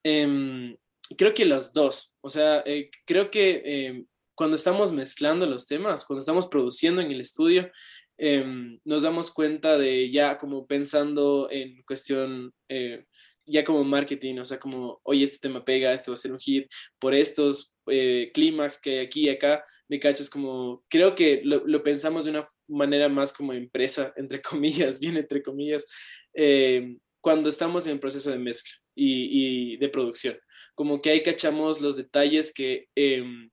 Eh, 0.06 0.78
creo 1.18 1.34
que 1.34 1.46
las 1.46 1.74
dos. 1.74 2.18
O 2.22 2.30
sea, 2.30 2.64
eh, 2.66 2.90
creo 3.06 3.30
que 3.30 3.62
eh, 3.66 4.06
cuando 4.34 4.56
estamos 4.56 4.94
mezclando 4.94 5.46
los 5.46 5.68
temas, 5.68 6.06
cuando 6.06 6.22
estamos 6.22 6.48
produciendo 6.48 7.02
en 7.02 7.12
el 7.12 7.22
estudio, 7.22 7.70
em, 8.18 8.80
nos 8.86 9.02
damos 9.02 9.32
cuenta 9.32 9.78
de 9.78 10.10
ya 10.12 10.38
como 10.38 10.66
pensando 10.66 11.50
en 11.52 11.84
cuestión 11.84 12.54
eh, 12.70 13.06
ya 13.52 13.64
como 13.64 13.84
marketing, 13.84 14.40
o 14.40 14.46
sea, 14.46 14.60
como, 14.60 15.00
oye, 15.04 15.24
este 15.24 15.40
tema 15.40 15.64
pega, 15.64 15.94
este 15.94 16.10
va 16.10 16.14
a 16.14 16.18
ser 16.18 16.32
un 16.32 16.40
hit, 16.40 16.68
por 17.00 17.14
estos 17.14 17.76
eh, 17.88 18.32
clímax 18.34 18.80
que 18.80 19.00
hay 19.00 19.06
aquí 19.06 19.26
y 19.26 19.30
acá, 19.30 19.64
me 19.90 20.00
cachas 20.00 20.30
como, 20.30 20.84
creo 20.90 21.16
que 21.16 21.42
lo, 21.44 21.84
pensamos 21.84 22.26
de 22.26 22.32
una 22.32 22.48
manera 22.68 23.10
más 23.10 23.34
como 23.34 23.54
empresa, 23.54 24.14
entre 24.16 24.42
comillas, 24.42 25.00
bien 25.00 25.18
entre 25.18 25.44
comillas, 25.44 25.86
eh, 26.34 26.96
cuando 27.22 27.50
estamos 27.50 27.86
en 27.88 28.00
proceso 28.00 28.32
de 28.32 28.40
mezcla 28.40 28.74
y, 28.96 29.78
de 29.78 29.90
producción. 29.90 30.38
Como 30.76 31.02
que 31.02 31.12
ahí 31.12 31.22
cachamos 31.22 31.82
los 31.82 31.96
detalles 31.96 32.54
que, 32.54 32.88
em, 32.96 33.52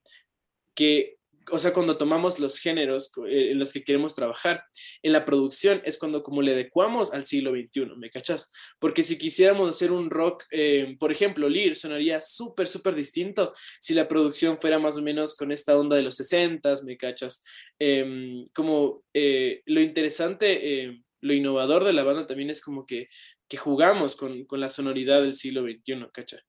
que 0.75 1.18
o 1.51 1.59
sea, 1.59 1.73
cuando 1.73 1.97
tomamos 1.97 2.39
los 2.39 2.59
géneros 2.59 3.11
eh, 3.27 3.51
en 3.51 3.59
los 3.59 3.73
que 3.73 3.83
queremos 3.83 4.15
trabajar, 4.15 4.63
en 5.01 5.13
la 5.13 5.25
producción 5.25 5.81
es 5.85 5.97
cuando 5.97 6.23
como 6.23 6.41
le 6.41 6.53
adecuamos 6.53 7.13
al 7.13 7.23
siglo 7.23 7.51
XXI, 7.51 7.95
¿me 7.97 8.09
cachas? 8.09 8.51
Porque 8.79 9.03
si 9.03 9.17
quisiéramos 9.17 9.69
hacer 9.69 9.91
un 9.91 10.09
rock, 10.09 10.43
eh, 10.51 10.95
por 10.99 11.11
ejemplo, 11.11 11.49
Lear 11.49 11.75
sonaría 11.75 12.19
súper, 12.19 12.67
súper 12.67 12.95
distinto 12.95 13.53
si 13.79 13.93
la 13.93 14.07
producción 14.07 14.59
fuera 14.59 14.79
más 14.79 14.97
o 14.97 15.01
menos 15.01 15.35
con 15.35 15.51
esta 15.51 15.77
onda 15.77 15.95
de 15.95 16.03
los 16.03 16.15
60, 16.15 16.73
¿me 16.85 16.97
cachas? 16.97 17.43
Em, 17.77 18.47
como 18.53 19.03
eh, 19.13 19.61
lo 19.65 19.81
interesante, 19.81 21.01
lo 21.21 21.33
innovador 21.33 21.83
de 21.83 21.93
la 21.93 22.03
banda 22.03 22.27
también 22.27 22.49
es 22.49 22.61
como 22.61 22.85
que, 22.85 23.09
que 23.47 23.57
jugamos 23.57 24.15
con, 24.15 24.45
con 24.45 24.59
la 24.59 24.69
sonoridad 24.69 25.21
del 25.21 25.35
siglo 25.35 25.63
XXI, 25.63 26.07
¿cachai? 26.13 26.39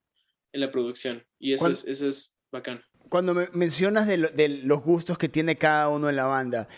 En 0.53 0.61
la 0.61 0.71
producción. 0.71 1.25
Y 1.39 1.53
eso 1.53 1.69
es, 1.69 1.87
eso 1.87 2.09
es 2.09 2.37
bacán 2.53 2.83
cuando 3.11 3.35
me 3.35 3.49
mencionas 3.53 4.07
de, 4.07 4.49
los 4.63 4.83
gustos 4.83 5.19
que 5.19 5.29
tiene 5.29 5.57
cada 5.57 5.89
uno 5.89 6.09
en 6.09 6.17
la 6.17 6.25
banda, 6.25 6.69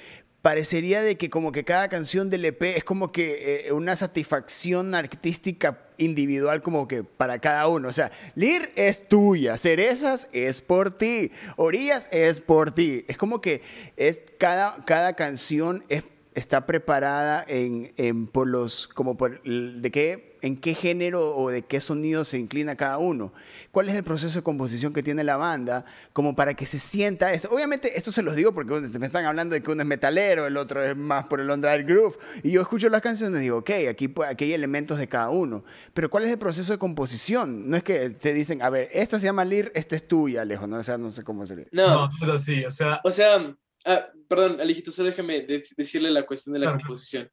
parecería 0.41 1.03
de 1.03 1.17
que 1.17 1.31
como 1.31 1.53
que 1.53 1.63
cada 1.63 1.89
canción 1.89 2.31
del 2.31 2.47
EP 2.47 2.63
es 2.63 2.85
como 2.85 3.13
que 3.13 3.67
eh, 3.69 3.73
una 3.73 3.95
satisfacción 3.95 4.95
artística 4.95 5.79
individual 5.99 6.63
como 6.63 6.89
que 6.89 7.05
para 7.05 7.39
cada 7.39 7.69
uno. 7.69 7.89
O 7.89 7.93
sea, 7.93 8.11
Lir 8.35 8.73
es 8.77 9.09
tuya, 9.09 9.59
Cerezas 9.59 10.29
es 10.33 10.63
por 10.63 10.97
ti, 10.97 11.31
Orillas 11.57 12.09
es 12.11 12.41
por 12.41 12.73
ti. 12.73 13.05
Es 13.09 13.19
como 13.19 13.43
que 13.43 13.63
es 13.97 14.23
cada, 14.39 14.85
cada 14.87 15.15
canción 15.15 15.85
es 15.91 16.03
está 16.35 16.67
preparada 16.67 17.45
en, 17.47 17.93
en, 17.97 18.27
por 18.27 18.49
los, 18.49 18.89
como 18.89 19.17
por, 19.17 19.43
de 19.43 19.91
qué, 19.91 20.39
en 20.43 20.57
qué 20.57 20.75
género 20.75 21.37
o 21.37 21.51
de 21.51 21.63
qué 21.63 21.81
sonido 21.81 22.25
se 22.25 22.39
inclina 22.39 22.77
cada 22.77 22.99
uno. 22.99 23.33
¿Cuál 23.71 23.89
es 23.89 23.95
el 23.95 24.03
proceso 24.03 24.39
de 24.39 24.43
composición 24.43 24.93
que 24.93 25.03
tiene 25.03 25.25
la 25.25 25.37
banda 25.37 25.85
como 26.13 26.35
para 26.35 26.55
que 26.55 26.67
se 26.67 26.79
sienta 26.79 27.33
esto? 27.33 27.49
Obviamente 27.51 27.97
esto 27.97 28.13
se 28.13 28.23
los 28.23 28.35
digo 28.35 28.53
porque 28.53 28.81
me 28.81 29.07
están 29.07 29.25
hablando 29.25 29.55
de 29.55 29.63
que 29.63 29.71
uno 29.71 29.83
es 29.83 29.89
metalero, 29.89 30.47
el 30.47 30.57
otro 30.57 30.83
es 30.83 30.97
más 30.97 31.27
por 31.27 31.41
el 31.41 31.51
onda 31.51 31.71
del 31.71 31.85
groove, 31.85 32.17
y 32.43 32.51
yo 32.51 32.61
escucho 32.61 32.89
las 32.89 33.03
canciones 33.03 33.41
y 33.41 33.45
digo, 33.45 33.59
ok, 33.59 33.71
aquí, 33.91 34.13
aquí 34.27 34.45
hay 34.45 34.53
elementos 34.55 34.99
de 34.99 35.09
cada 35.09 35.31
uno, 35.31 35.65
pero 35.95 36.11
¿cuál 36.11 36.25
es 36.25 36.31
el 36.31 36.39
proceso 36.39 36.73
de 36.73 36.79
composición? 36.79 37.71
No 37.71 37.77
es 37.77 37.83
que 37.83 38.17
se 38.19 38.33
dicen, 38.33 38.63
a 38.63 38.71
ver, 38.71 38.89
esta 38.93 39.19
se 39.19 39.27
llama 39.27 39.45
Lir, 39.45 39.71
esta 39.75 39.97
es 39.97 40.09
tuya, 40.09 40.45
lejos, 40.45 40.69
¿no? 40.69 40.79
O 40.79 40.83
sea, 40.83 40.99
no 40.99 41.11
sé 41.11 41.23
cómo 41.23 41.47
se. 41.47 41.69
No, 41.71 42.09
no 42.09 42.11
es 42.23 42.29
así, 42.29 42.65
o 42.65 42.71
sea... 42.71 43.01
O 43.05 43.11
sea 43.11 43.55
Ah, 43.85 44.09
perdón, 44.29 44.61
Alejito, 44.61 44.91
solo 44.91 45.09
déjame 45.09 45.43
decirle 45.43 46.11
la 46.11 46.27
cuestión 46.27 46.55
de 46.55 46.61
la 46.61 46.73
composición. 46.73 47.31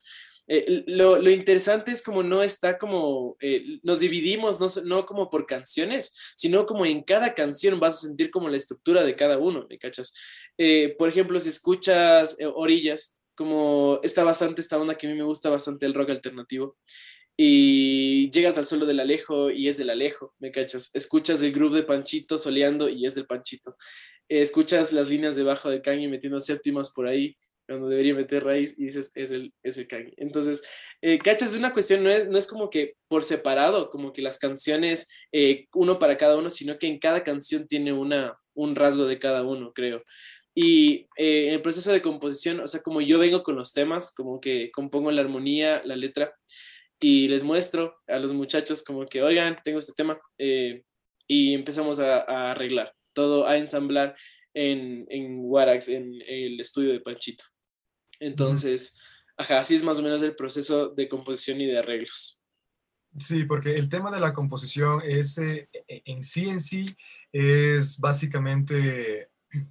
Eh, 0.51 0.84
lo, 0.88 1.22
lo, 1.22 1.29
interesante 1.29 1.91
es 1.91 2.01
como 2.01 2.24
no 2.24 2.41
está 2.41 2.79
como, 2.79 3.38
eh, 3.39 3.79
nos 3.84 4.00
dividimos 4.00 4.60
no, 4.60 4.68
no, 4.84 5.06
como 5.06 5.29
por 5.29 5.46
canciones, 5.46 6.18
sino 6.36 6.65
como 6.65 6.88
en 6.88 7.03
cada 7.03 7.36
canción 7.36 7.79
vas 7.79 7.98
a 7.98 8.08
sentir 8.08 8.32
como 8.32 8.50
la 8.50 8.58
estructura 8.58 9.03
de 9.03 9.15
cada 9.15 9.38
uno, 9.38 9.68
¿me 9.70 9.77
cachas? 9.77 10.12
Eh, 10.58 10.96
por 10.98 11.08
ejemplo, 11.08 11.39
si 11.39 11.50
escuchas 11.50 12.36
Orillas, 12.56 13.22
como 13.36 14.00
está 14.01 14.24
bastante 14.24 14.60
esta 14.62 14.79
onda 14.79 14.98
que 14.98 15.06
a 15.06 15.12
mí 15.12 15.15
me 15.15 15.24
gusta 15.24 15.51
bastante 15.51 15.86
el 15.86 15.94
rock 15.94 16.10
alternativo, 16.10 16.77
y 17.41 18.29
llegas 18.31 18.58
al 18.58 18.65
suelo 18.65 18.86
del 18.86 19.00
Alejo 19.00 19.50
y 19.50 19.69
es 19.69 19.77
del 19.77 19.91
Alejo, 19.91 20.34
¿me 20.39 20.51
cachas? 20.51 20.89
Escuchas 20.93 21.41
el 21.41 21.53
groove 21.53 21.77
de 21.77 21.84
Panchito 21.84 22.38
soleando 22.38 22.89
y 22.89 23.05
es 23.05 23.15
del 23.15 23.27
Panchito 23.27 23.77
escuchas 24.29 24.93
las 24.93 25.10
líneas 25.10 25.36
debajo 25.36 25.69
del 25.69 25.81
Kanye 25.81 26.08
metiendo 26.08 26.39
séptimas 26.39 26.91
por 26.91 27.08
ahí, 27.08 27.36
cuando 27.67 27.88
debería 27.88 28.15
meter 28.15 28.43
raíz 28.43 28.77
y 28.79 28.86
dices, 28.86 29.12
es 29.15 29.31
el, 29.31 29.53
es 29.63 29.77
el 29.77 29.88
Kanye. 29.88 30.13
Entonces, 30.17 30.63
eh, 31.01 31.19
cachas, 31.19 31.53
es 31.53 31.60
una 31.60 31.74
cuestión, 31.74 32.03
no 32.03 32.10
es, 32.10 32.27
no 32.27 32.38
es 32.38 32.48
como 32.48 32.69
que 32.69 32.96
por 33.08 33.24
separado, 33.24 33.89
como 33.89 34.13
que 34.13 34.22
las 34.22 34.39
canciones, 34.39 35.12
eh, 35.31 35.67
uno 35.74 36.00
para 36.00 36.17
cada 36.17 36.38
uno, 36.38 36.50
sino 36.50 36.77
que 36.77 36.88
en 36.88 37.00
cada 37.00 37.24
canción 37.24 37.67
tiene 37.67 37.91
una, 37.91 38.38
un 38.53 38.75
rasgo 38.75 39.05
de 39.05 39.19
cada 39.19 39.43
uno, 39.43 39.74
creo. 39.74 40.03
Y 40.55 41.08
eh, 41.15 41.48
en 41.48 41.53
el 41.55 41.62
proceso 41.62 41.91
de 41.91 42.01
composición, 42.01 42.60
o 42.60 42.67
sea, 42.67 42.81
como 42.81 43.01
yo 43.01 43.19
vengo 43.19 43.43
con 43.43 43.55
los 43.55 43.72
temas, 43.72 44.13
como 44.13 44.39
que 44.39 44.72
compongo 44.72 45.12
la 45.12 45.22
armonía, 45.22 45.81
la 45.86 45.96
letra, 45.96 46.34
y 47.00 47.27
les 47.27 47.44
muestro 47.44 47.96
a 48.08 48.20
los 48.20 48.34
muchachos 48.34 48.84
como 48.84 49.06
que, 49.06 49.22
oigan, 49.22 49.58
tengo 49.63 49.79
este 49.79 49.94
tema, 49.94 50.20
y 51.29 51.53
empezamos 51.53 52.00
a, 52.00 52.51
arreglar 52.51 52.94
todo 53.13 53.48
a 53.48 53.58
ensamblar 53.58 54.15
en, 54.53 55.06
en 55.10 55.39
Warax, 55.41 55.88
en 55.89 56.22
el 56.27 56.60
estudio 56.60 56.91
de 56.91 57.00
Panchito. 57.00 57.44
Entonces, 58.20 58.98
ajá, 59.38 59.60
así 59.60 59.75
es 59.75 59.84
más 59.84 60.00
o 60.00 60.01
menos 60.01 60.22
el 60.24 60.36
proceso 60.36 60.89
de 60.89 61.08
composición 61.08 61.62
y 61.62 61.68
de 61.68 61.79
arreglos. 61.79 62.41
Sí, 63.18 63.44
porque 63.46 63.75
el 63.75 63.89
tema 63.89 64.12
de 64.12 64.20
la 64.20 64.34
composición 64.34 65.01
es, 65.03 65.38
eh, 65.38 65.70
e, 65.88 66.01
en 66.06 66.22
sí 66.22 66.50
en 66.50 66.60
sí 66.60 66.96
es 67.32 68.00
básicamente 68.00 69.29
e, 69.51 69.65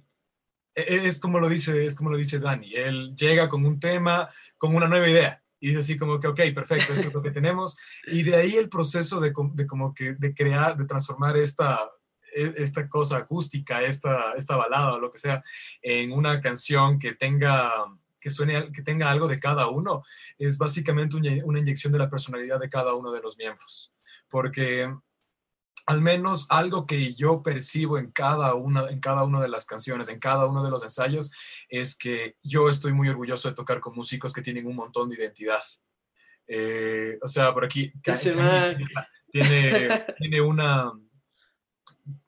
e, 0.75 1.07
es 1.07 1.19
como 1.19 1.39
lo 1.39 1.47
dice 1.47 1.85
es 1.85 1.95
como 1.95 2.09
lo 2.09 2.17
dice 2.17 2.39
Dani 2.39 2.73
él 2.73 3.15
llega 3.15 3.49
con 3.49 3.65
un 3.65 3.79
tema 3.79 4.29
con 4.57 4.75
una 4.75 4.87
nueva 4.87 5.09
idea 5.09 5.43
y 5.59 5.67
dice 5.67 5.79
así 5.79 5.97
como 5.97 6.19
que 6.19 6.27
ok 6.27 6.41
perfecto 6.53 6.93
esto 6.93 7.07
es 7.07 7.13
lo 7.13 7.21
que 7.21 7.31
tenemos 7.31 7.77
y 8.07 8.23
de 8.23 8.35
ahí 8.35 8.55
el 8.55 8.69
proceso 8.69 9.19
de, 9.19 9.33
de 9.53 9.67
como 9.67 9.93
que 9.93 10.13
de 10.13 10.33
crear 10.33 10.77
de 10.77 10.85
transformar 10.85 11.37
esta 11.37 11.89
e, 12.33 12.53
esta 12.57 12.87
cosa 12.87 13.17
acústica, 13.17 13.81
esta, 13.81 14.33
esta 14.33 14.55
balada 14.55 14.93
o 14.93 14.99
lo 14.99 15.11
que 15.11 15.17
sea, 15.17 15.43
en 15.81 16.11
una 16.11 16.39
canción 16.41 16.99
que 16.99 17.13
tenga 17.13 17.71
que 18.19 18.29
suene, 18.29 18.71
que 18.73 18.81
tenga 18.81 19.09
algo 19.09 19.27
de 19.27 19.39
cada 19.39 19.67
uno, 19.67 20.03
es 20.37 20.57
básicamente 20.57 21.15
una 21.15 21.59
inyección 21.59 21.93
de 21.93 21.99
la 21.99 22.09
personalidad 22.09 22.59
de 22.59 22.67
cada 22.67 22.93
uno 22.93 23.11
de 23.11 23.21
los 23.21 23.37
miembros. 23.37 23.93
Porque 24.27 24.93
al 25.85 26.01
menos 26.01 26.45
algo 26.49 26.85
que 26.85 27.13
yo 27.13 27.41
percibo 27.43 27.97
en 27.97 28.11
cada 28.11 28.53
una 28.53 28.87
en 28.89 28.99
cada 28.99 29.23
una 29.23 29.41
de 29.41 29.49
las 29.49 29.65
canciones, 29.65 30.09
en 30.09 30.19
cada 30.19 30.45
uno 30.45 30.63
de 30.63 30.69
los 30.69 30.83
ensayos, 30.83 31.31
es 31.69 31.97
que 31.97 32.35
yo 32.43 32.69
estoy 32.69 32.93
muy 32.93 33.09
orgulloso 33.09 33.49
de 33.49 33.55
tocar 33.55 33.79
con 33.79 33.95
músicos 33.95 34.33
que 34.33 34.41
tienen 34.41 34.67
un 34.67 34.75
montón 34.75 35.09
de 35.09 35.15
identidad. 35.15 35.61
Eh, 36.47 37.17
o 37.21 37.27
sea, 37.27 37.53
por 37.53 37.63
aquí 37.63 37.91
tiene, 38.01 38.77
tiene 40.17 40.41
una 40.41 40.91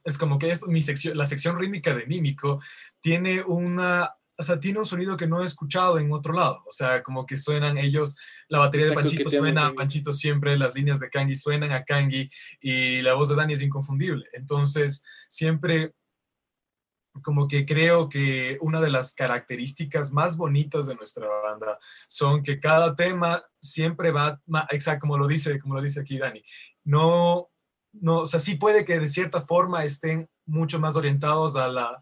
es 0.03 0.17
como 0.17 0.39
que 0.39 0.50
esto, 0.50 0.67
mi 0.67 0.81
sección, 0.81 1.17
la 1.17 1.25
sección 1.25 1.58
rítmica 1.58 1.93
de 1.93 2.05
Mímico 2.05 2.60
tiene 3.00 3.41
una, 3.41 4.13
o 4.38 4.43
sea, 4.43 4.59
tiene 4.59 4.79
un 4.79 4.85
sonido 4.85 5.17
que 5.17 5.27
no 5.27 5.41
he 5.41 5.45
escuchado 5.45 6.00
en 6.00 6.11
otro 6.11 6.33
lado. 6.33 6.63
O 6.67 6.71
sea, 6.71 7.03
como 7.03 7.25
que 7.25 7.38
suenan 7.38 7.77
ellos, 7.77 8.17
la 8.47 8.59
batería 8.59 8.88
de 8.88 8.93
Panchito 8.93 9.29
suena 9.29 9.67
a 9.67 9.73
Panchito 9.73 10.13
siempre, 10.13 10.57
las 10.57 10.75
líneas 10.75 11.00
de 11.00 11.09
Kangi 11.09 11.35
suenan 11.35 11.71
a 11.71 11.83
Kangi 11.83 12.29
y 12.59 13.01
la 13.01 13.13
voz 13.13 13.29
de 13.29 13.35
Dani 13.35 13.53
es 13.53 13.61
inconfundible. 13.61 14.25
Entonces, 14.33 15.03
siempre 15.27 15.93
como 17.21 17.45
que 17.45 17.65
creo 17.65 18.07
que 18.07 18.57
una 18.61 18.79
de 18.79 18.89
las 18.89 19.13
características 19.13 20.13
más 20.13 20.38
bonitas 20.38 20.88
de 20.88 20.95
nuestra 20.95 21.27
banda 21.43 21.77
son 22.07 22.41
que 22.41 22.57
cada 22.57 22.95
tema 22.95 23.43
siempre 23.59 24.11
va, 24.11 24.41
exacto 24.69 25.01
como 25.01 25.17
lo 25.17 25.27
dice, 25.27 25.59
como 25.59 25.75
lo 25.75 25.81
dice 25.81 26.00
aquí 26.00 26.17
Dani, 26.17 26.41
no 26.85 27.51
no, 27.93 28.19
o 28.19 28.25
sea, 28.25 28.39
sí 28.39 28.55
puede 28.55 28.85
que 28.85 29.00
de 29.00 29.09
cierta 29.09 29.41
forma 29.41 29.83
estén 29.83 30.29
mucho 30.45 30.79
más 30.79 30.95
orientados 30.95 31.55
a 31.55 31.67
la, 31.67 32.01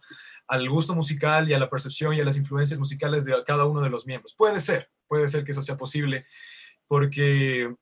al 0.49 0.67
gusto 0.67 0.95
musical 0.95 1.47
y 1.47 1.53
a 1.53 1.59
la 1.59 1.69
percepción 1.69 2.13
y 2.13 2.19
a 2.19 2.25
las 2.25 2.35
influencias 2.35 2.79
musicales 2.79 3.23
de 3.23 3.35
cada 3.45 3.65
uno 3.65 3.81
de 3.81 3.89
los 3.89 4.07
miembros. 4.07 4.33
Puede 4.33 4.59
ser, 4.59 4.89
puede 5.07 5.27
ser 5.27 5.43
que 5.43 5.51
eso 5.51 5.61
sea 5.61 5.77
posible, 5.77 6.25
porque, 6.87 7.73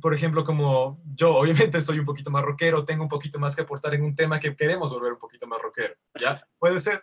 por 0.00 0.14
ejemplo, 0.14 0.42
como 0.42 1.02
yo 1.14 1.36
obviamente 1.36 1.80
soy 1.82 1.98
un 1.98 2.06
poquito 2.06 2.30
más 2.30 2.42
rockero, 2.42 2.84
tengo 2.84 3.02
un 3.02 3.10
poquito 3.10 3.38
más 3.38 3.54
que 3.54 3.62
aportar 3.62 3.94
en 3.94 4.02
un 4.02 4.14
tema 4.14 4.40
que 4.40 4.56
queremos 4.56 4.90
volver 4.90 5.12
un 5.12 5.18
poquito 5.18 5.46
más 5.46 5.60
rockero, 5.60 5.94
¿ya? 6.18 6.42
Puede 6.58 6.80
ser, 6.80 7.02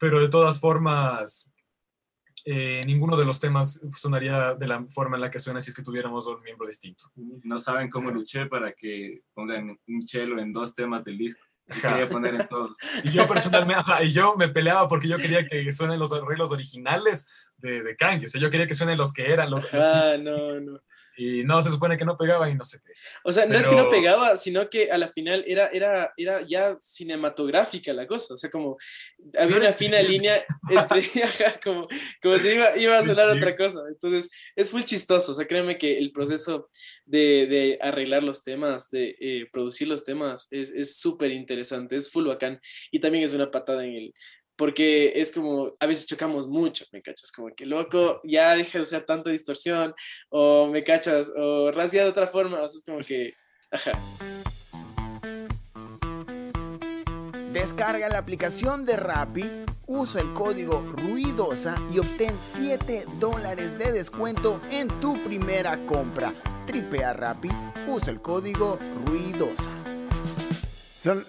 pero 0.00 0.20
de 0.20 0.28
todas 0.28 0.58
formas, 0.58 1.48
eh, 2.44 2.82
ninguno 2.84 3.16
de 3.16 3.24
los 3.24 3.38
temas 3.38 3.80
sonaría 3.96 4.54
de 4.54 4.66
la 4.66 4.84
forma 4.86 5.16
en 5.16 5.22
la 5.22 5.30
que 5.30 5.38
suena 5.38 5.60
si 5.60 5.70
es 5.70 5.76
que 5.76 5.82
tuviéramos 5.82 6.26
un 6.26 6.42
miembro 6.42 6.66
distinto. 6.66 7.04
No 7.14 7.58
saben 7.58 7.88
cómo 7.88 8.10
luché 8.10 8.46
para 8.46 8.72
que 8.72 9.22
pongan 9.34 9.78
un 9.86 10.04
chelo 10.04 10.40
en 10.40 10.52
dos 10.52 10.74
temas 10.74 11.04
del 11.04 11.16
disco. 11.16 11.46
Quería 11.66 12.08
poner 12.08 12.34
en 12.34 12.48
todos. 12.48 12.78
Y 13.04 13.10
yo 13.10 13.26
personalmente, 13.26 13.82
y 14.02 14.12
yo 14.12 14.36
me 14.36 14.48
peleaba 14.48 14.86
porque 14.88 15.08
yo 15.08 15.16
quería 15.16 15.46
que 15.46 15.72
suenen 15.72 15.98
los 15.98 16.12
arreglos 16.12 16.52
originales 16.52 17.26
de, 17.56 17.82
de 17.82 17.96
Kanye. 17.96 18.26
O 18.26 18.28
sea, 18.28 18.40
yo 18.40 18.50
quería 18.50 18.66
que 18.66 18.74
suenen 18.74 18.98
los 18.98 19.12
que 19.12 19.32
eran 19.32 19.50
los. 19.50 19.66
Ah, 19.74 20.16
no, 20.18 20.36
no 20.60 20.80
y 21.16 21.44
no, 21.44 21.60
se 21.62 21.70
supone 21.70 21.96
que 21.96 22.04
no 22.04 22.16
pegaba 22.16 22.48
y 22.50 22.54
no 22.54 22.64
sé 22.64 22.78
qué. 22.84 22.92
O 23.24 23.32
sea, 23.32 23.46
no 23.46 23.58
es 23.58 23.66
que 23.66 23.74
no 23.74 23.90
pegaba, 23.90 24.36
sino 24.36 24.68
que 24.68 24.90
a 24.90 24.98
la 24.98 25.08
final 25.08 25.44
era, 25.46 25.68
era, 25.68 26.12
era 26.16 26.46
ya 26.46 26.76
cinematográfica 26.80 27.92
la 27.92 28.06
cosa, 28.06 28.34
o 28.34 28.36
sea, 28.36 28.50
como 28.50 28.76
había 29.38 29.56
una 29.56 29.72
fina 29.72 30.00
línea 30.02 30.44
entre, 30.68 31.02
como, 31.64 31.88
como 32.22 32.36
si 32.38 32.48
iba, 32.48 32.76
iba 32.76 32.98
a 32.98 33.02
sonar 33.02 33.28
otra 33.28 33.56
cosa, 33.56 33.80
entonces 33.88 34.30
es 34.54 34.72
muy 34.72 34.84
chistoso, 34.84 35.32
o 35.32 35.34
sea, 35.34 35.46
créeme 35.46 35.78
que 35.78 35.98
el 35.98 36.12
proceso 36.12 36.68
de, 37.04 37.46
de 37.46 37.78
arreglar 37.80 38.22
los 38.22 38.42
temas, 38.42 38.90
de 38.90 39.16
eh, 39.20 39.48
producir 39.50 39.88
los 39.88 40.04
temas, 40.04 40.48
es 40.50 40.98
súper 40.98 41.30
interesante, 41.30 41.96
es 41.96 42.10
full 42.10 42.26
bacán, 42.26 42.60
y 42.90 43.00
también 43.00 43.24
es 43.24 43.34
una 43.34 43.50
patada 43.50 43.84
en 43.84 43.94
el, 43.94 44.14
porque 44.56 45.12
es 45.14 45.32
como, 45.32 45.74
a 45.78 45.86
veces 45.86 46.06
chocamos 46.06 46.48
mucho, 46.48 46.84
¿me 46.92 47.02
cachas? 47.02 47.30
Como 47.30 47.54
que 47.54 47.66
loco, 47.66 48.20
ya 48.24 48.54
deja 48.54 48.78
de 48.78 48.82
usar 48.82 49.02
tanto 49.02 49.30
distorsión, 49.30 49.94
o 50.30 50.66
me 50.66 50.82
cachas, 50.82 51.32
o 51.36 51.70
rasga 51.70 52.04
de 52.04 52.10
otra 52.10 52.26
forma, 52.26 52.62
o 52.62 52.68
sea, 52.68 52.78
es 52.78 52.84
como 52.84 53.04
que, 53.04 53.32
ajá. 53.70 53.92
Descarga 57.52 58.08
la 58.08 58.18
aplicación 58.18 58.84
de 58.84 58.96
Rappi, 58.96 59.44
usa 59.86 60.20
el 60.20 60.32
código 60.32 60.84
RUIDOSA 60.96 61.76
y 61.90 61.98
obtén 61.98 62.34
7 62.52 63.06
dólares 63.18 63.78
de 63.78 63.92
descuento 63.92 64.60
en 64.70 64.88
tu 65.00 65.14
primera 65.24 65.78
compra. 65.86 66.34
Tripea 66.66 67.12
Rappi, 67.12 67.48
usa 67.86 68.12
el 68.12 68.20
código 68.20 68.78
RUIDOSA. 69.06 69.85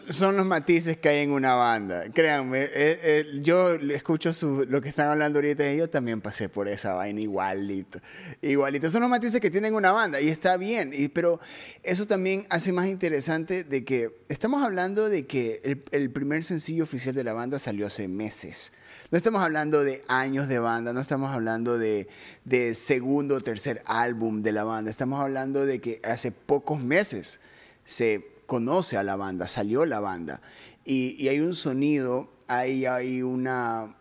Son, 0.09 0.35
los 0.35 0.45
matices 0.47 0.97
que 0.97 1.07
hay 1.07 1.19
en 1.19 1.29
una 1.29 1.53
banda. 1.53 2.05
Créanme, 2.11 2.63
eh, 2.63 2.69
eh, 2.73 3.25
yo 3.43 3.75
escucho 3.75 4.31
lo 4.67 4.81
que 4.81 4.89
están 4.89 5.09
hablando 5.09 5.37
ahorita 5.37 5.71
y 5.71 5.77
yo 5.77 5.87
también 5.87 6.19
pasé 6.19 6.49
por 6.49 6.67
esa 6.67 6.95
vaina 6.95 7.21
igualito. 7.21 7.99
Igualito. 8.41 8.89
Son 8.89 9.01
los 9.01 9.09
matices 9.11 9.39
que 9.39 9.51
tienen 9.51 9.75
una 9.75 9.91
banda 9.91 10.19
y 10.19 10.29
está 10.29 10.57
bien. 10.57 10.95
pero 11.13 11.39
eso 11.83 12.07
también 12.07 12.47
hace 12.49 12.71
más 12.71 12.87
interesante 12.87 13.63
de 13.63 13.85
que 13.85 14.09
estamos 14.29 14.63
hablando 14.63 15.09
de 15.09 15.27
que 15.27 15.61
el, 15.91 16.09
primer 16.09 16.43
sencillo 16.43 16.83
oficial 16.83 17.13
de 17.13 17.23
la 17.23 17.33
banda 17.33 17.59
salió 17.59 17.85
hace 17.85 18.07
meses. 18.07 18.73
No 19.11 19.17
estamos 19.19 19.43
hablando 19.43 19.83
de 19.83 20.01
años 20.07 20.47
de 20.47 20.57
banda, 20.57 20.91
no 20.91 21.01
estamos 21.01 21.29
hablando 21.31 21.77
de, 21.77 22.07
de 22.45 22.73
segundo 22.73 23.35
o 23.35 23.41
tercer 23.41 23.83
álbum 23.85 24.41
de 24.41 24.53
la 24.53 24.63
banda. 24.63 24.89
Estamos 24.89 25.21
hablando 25.21 25.67
de 25.67 25.79
que 25.79 26.01
hace 26.03 26.31
pocos 26.31 26.81
meses 26.83 27.39
se 27.85 28.36
conoce 28.47 28.97
a 28.97 29.03
la 29.03 29.15
banda, 29.15 29.47
salió 29.47 29.85
la 29.85 29.99
banda. 29.99 30.41
Y, 30.83 31.27
hay 31.27 31.39
un 31.41 31.53
sonido, 31.53 32.31
hay, 32.47 32.85
hay 32.85 33.21
una, 33.21 33.95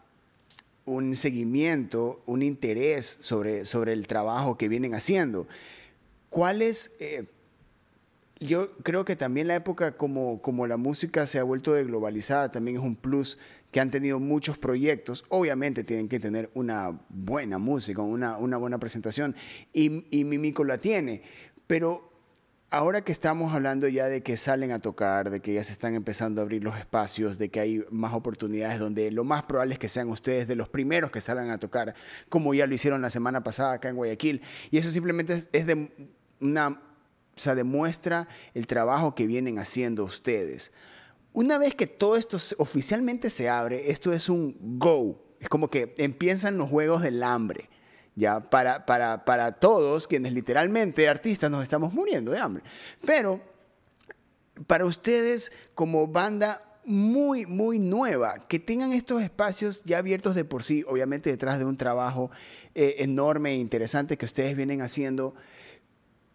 un 0.87 1.15
seguimiento, 1.17 2.23
un 2.25 2.43
interés 2.43 3.19
sobre, 3.21 3.67
sobre 3.67 3.93
el 3.93 4.07
trabajo 4.07 4.57
que 4.57 4.69
vienen 4.69 4.95
haciendo. 4.95 5.47
¿Cuál 6.31 6.63
es, 6.63 6.97
eh, 7.01 7.25
yo 8.39 8.71
creo 8.83 9.05
que 9.05 9.17
también 9.17 9.49
la 9.49 9.57
época 9.57 9.97
como, 9.97 10.41
como 10.41 10.67
la 10.67 10.77
música 10.77 11.27
se 11.27 11.39
ha 11.39 11.43
vuelto 11.43 11.73
de 11.73 11.85
globalizada 11.85 12.53
también 12.53 12.77
es 12.77 12.83
un 12.83 12.95
plus 12.95 13.39
que 13.73 13.81
han 13.81 13.91
tenido 13.91 14.21
muchos 14.21 14.59
proyectos. 14.59 15.25
Obviamente 15.29 15.83
tienen 15.83 16.09
que 16.09 16.21
tener 16.21 16.51
una 16.55 17.01
buena 17.09 17.59
música, 17.59 18.01
una, 18.03 18.37
una 18.37 18.59
buena 18.59 18.79
presentación 18.79 19.35
y, 19.73 20.07
y 20.17 20.25
Mimico 20.25 20.63
la 20.63 20.79
tiene, 20.79 21.23
pero 21.67 22.16
ahora 22.71 23.03
que 23.03 23.13
estamos 23.13 23.55
hablando 23.55 23.89
ya 23.89 24.09
de 24.09 24.23
que 24.23 24.37
salen 24.37 24.73
a 24.73 24.81
tocar, 24.81 25.31
de 25.31 25.41
que 25.41 25.55
ya 25.55 25.65
se 25.65 25.73
están 25.73 25.95
empezando 25.95 26.41
a 26.41 26.45
abrir 26.45 26.65
los 26.65 26.77
espacios, 26.79 27.39
de 27.39 27.49
que 27.51 27.61
hay 27.61 27.85
más 27.91 28.15
oportunidades 28.15 28.79
donde 28.79 29.11
lo 29.11 29.25
más 29.25 29.45
probable 29.45 29.75
es 29.75 29.79
que 29.79 29.89
sean 29.89 30.09
ustedes 30.09 30.49
de 30.49 30.57
los 30.57 30.69
primeros 30.69 31.11
que 31.11 31.21
salgan 31.21 31.51
a 31.51 31.59
tocar, 31.59 31.95
como 32.29 32.55
ya 32.55 32.67
lo 32.67 32.75
hicieron 32.75 33.03
la 33.03 33.11
semana 33.11 33.43
pasada 33.43 33.75
acá 33.75 33.89
en 33.89 33.97
Guayaquil. 33.97 34.43
Y 34.71 34.79
eso 34.79 34.91
simplemente 34.91 35.35
es, 35.53 35.67
de 35.67 36.11
una, 36.41 36.69
o 36.69 37.39
sea, 37.39 37.55
demuestra 37.55 38.29
el 38.55 38.67
trabajo 38.67 39.15
que 39.15 39.27
vienen 39.27 39.59
haciendo 39.59 40.05
ustedes. 40.05 40.73
Una 41.33 41.59
vez 41.59 41.75
que 41.75 41.87
todo 41.87 42.17
esto 42.17 42.39
oficialmente 42.59 43.31
se 43.31 43.49
abre, 43.49 43.91
esto 43.91 44.13
es 44.13 44.29
un 44.29 44.57
go. 44.79 45.23
Es 45.39 45.49
como 45.49 45.69
que 45.69 45.95
empiezan 45.99 46.57
los 46.57 46.71
juegos 46.71 47.03
del 47.03 47.23
hambre 47.23 47.69
ya 48.17 48.41
para, 48.41 48.85
para, 48.87 49.25
para 49.25 49.53
todos 49.53 50.09
quienes 50.09 50.33
literalmente 50.33 51.09
artistas 51.09 51.51
nos 51.51 51.63
estamos 51.63 51.93
muriendo 51.93 52.33
de 52.33 52.39
hambre. 52.39 52.65
Pero 53.05 53.41
para 54.67 54.87
ustedes 54.87 55.53
como 55.75 56.09
banda 56.09 56.63
muy, 56.87 57.47
muy 57.47 57.79
nueva, 57.79 58.47
que 58.49 58.59
tengan 58.59 58.93
estos 58.93 59.23
espacios 59.23 59.85
ya 59.85 59.99
abiertos 59.99 60.35
de 60.35 60.45
por 60.45 60.63
sí, 60.63 60.85
obviamente 60.89 61.31
detrás 61.31 61.59
de 61.59 61.67
un 61.67 61.77
trabajo 61.77 62.31
eh, 62.75 62.97
enorme 62.99 63.51
e 63.51 63.57
interesante 63.57 64.17
que 64.17 64.25
ustedes 64.25 64.57
vienen 64.57 64.81
haciendo, 64.81 65.35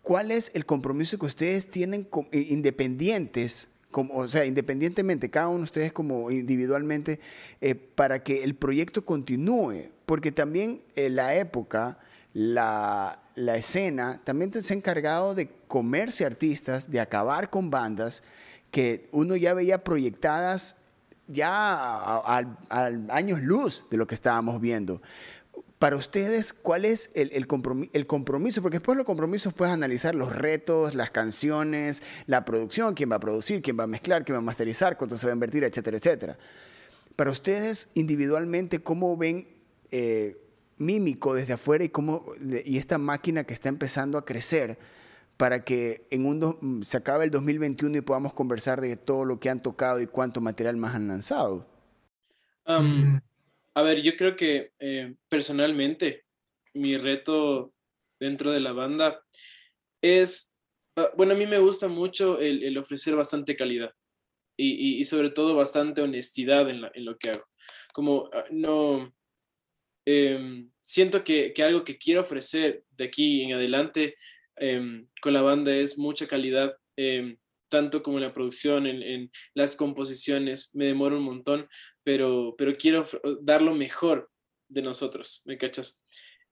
¿cuál 0.03 0.29
es 0.29 0.51
el 0.53 0.65
compromiso 0.65 1.17
que 1.17 1.25
ustedes 1.25 1.71
tienen 1.71 2.07
eh, 2.31 2.45
independientes 2.49 3.70
como, 3.91 4.15
o 4.15 4.27
sea, 4.27 4.45
independientemente, 4.45 5.29
cada 5.29 5.49
uno 5.49 5.59
de 5.59 5.63
ustedes 5.63 5.93
como 5.93 6.31
individualmente, 6.31 7.19
eh, 7.59 7.75
para 7.75 8.23
que 8.23 8.43
el 8.43 8.55
proyecto 8.55 9.05
continúe, 9.05 9.91
porque 10.05 10.31
también 10.31 10.81
en 10.95 11.15
la 11.15 11.35
época, 11.35 11.99
la, 12.33 13.19
la 13.35 13.55
escena, 13.55 14.21
también 14.23 14.51
se 14.53 14.73
ha 14.73 14.77
encargado 14.77 15.35
de 15.35 15.49
comerse 15.67 16.25
artistas, 16.25 16.89
de 16.89 16.99
acabar 16.99 17.49
con 17.49 17.69
bandas 17.69 18.23
que 18.71 19.09
uno 19.11 19.35
ya 19.35 19.53
veía 19.53 19.83
proyectadas 19.83 20.77
ya 21.27 21.49
a, 21.49 22.45
años 23.09 23.41
luz 23.41 23.85
de 23.89 23.97
lo 23.97 24.07
que 24.07 24.15
estábamos 24.15 24.59
viendo. 24.59 25.01
Para 25.81 25.95
ustedes, 25.95 26.53
¿cuál 26.53 26.85
es 26.85 27.09
el, 27.15 27.47
compromiso? 27.47 28.61
Porque 28.61 28.77
después 28.77 28.95
los 28.95 29.03
compromisos 29.03 29.51
puedes 29.51 29.73
analizar 29.73 30.13
los 30.13 30.31
retos, 30.31 30.93
las 30.93 31.09
canciones, 31.09 32.03
la 32.27 32.45
producción, 32.45 32.93
quién 32.93 33.09
va 33.09 33.15
a 33.15 33.19
producir, 33.19 33.63
quién 33.63 33.79
va 33.79 33.85
a 33.85 33.87
mezclar, 33.87 34.23
quién 34.23 34.35
va 34.35 34.41
a 34.41 34.43
masterizar, 34.43 34.95
cuánto 34.95 35.17
se 35.17 35.25
va 35.25 35.31
a 35.31 35.33
invertir, 35.33 35.63
etcétera, 35.63 35.97
etcétera. 35.97 36.37
Para 37.15 37.31
ustedes, 37.31 37.89
individualmente, 37.95 38.83
¿cómo 38.83 39.17
ven 39.17 39.47
eh, 39.89 40.37
Mímico 40.77 41.33
desde 41.33 41.53
afuera 41.53 41.83
y, 41.83 41.89
cómo, 41.89 42.25
y 42.63 42.77
esta 42.77 42.99
máquina 42.99 43.45
que 43.45 43.55
está 43.55 43.69
empezando 43.69 44.19
a 44.19 44.23
crecer? 44.23 44.77
para 45.37 45.63
que 45.63 46.05
en 46.11 46.27
un 46.27 46.83
se 46.85 46.97
acabe 46.97 47.25
el 47.25 47.31
2021 47.31 47.97
y 47.97 48.01
podamos 48.01 48.35
conversar 48.35 48.81
de 48.81 48.95
todo 48.97 49.25
lo 49.25 49.39
que 49.39 49.49
han 49.49 49.63
tocado 49.63 49.99
y 49.99 50.05
cuánto 50.05 50.41
material 50.41 50.77
más 50.77 50.93
han 50.93 51.07
lanzado? 51.07 51.65
Mm. 52.67 53.17
A 53.73 53.81
ver, 53.81 54.01
yo 54.01 54.15
creo 54.15 54.35
que 54.35 54.71
eh, 54.79 55.15
personalmente 55.29 56.25
mi 56.73 56.97
reto 56.97 57.73
dentro 58.19 58.51
de 58.51 58.59
la 58.59 58.73
banda 58.73 59.23
es, 60.01 60.53
ah, 60.97 61.11
bueno, 61.15 61.33
a 61.33 61.37
mí 61.37 61.45
me 61.45 61.59
gusta 61.59 61.87
mucho 61.87 62.39
el, 62.39 62.77
ofrecer 62.77 63.15
bastante 63.15 63.55
calidad 63.55 63.93
y, 64.57 65.03
sobre 65.05 65.31
todo 65.31 65.55
bastante 65.55 66.01
honestidad 66.01 66.69
en, 66.69 66.81
lo 67.05 67.17
que 67.17 67.29
hago. 67.29 67.45
Como 67.93 68.29
ah, 68.33 68.45
no, 68.51 69.13
em, 70.05 70.69
siento 70.83 71.23
que, 71.23 71.53
algo 71.63 71.83
que 71.83 71.97
quiero 71.97 72.21
ofrecer 72.21 72.83
de 72.91 73.05
aquí 73.05 73.41
en 73.41 73.53
adelante 73.53 74.15
em, 74.57 75.07
con 75.21 75.33
la 75.33 75.41
banda 75.41 75.73
es 75.75 75.97
mucha 75.97 76.27
calidad, 76.27 76.77
em, 76.97 77.37
tanto 77.71 78.03
como 78.03 78.17
en 78.17 78.25
la 78.25 78.33
producción, 78.33 78.85
en, 78.85 79.31
las 79.55 79.75
composiciones, 79.75 80.75
me 80.75 80.85
demoro 80.85 81.17
un 81.17 81.23
montón, 81.23 81.67
pero, 82.03 82.53
pero 82.57 82.75
quiero 82.75 83.05
dar 83.41 83.61
lo 83.61 83.73
mejor 83.73 84.29
de 84.67 84.81
nosotros, 84.81 85.41
¿me 85.45 85.57
cachas? 85.57 86.03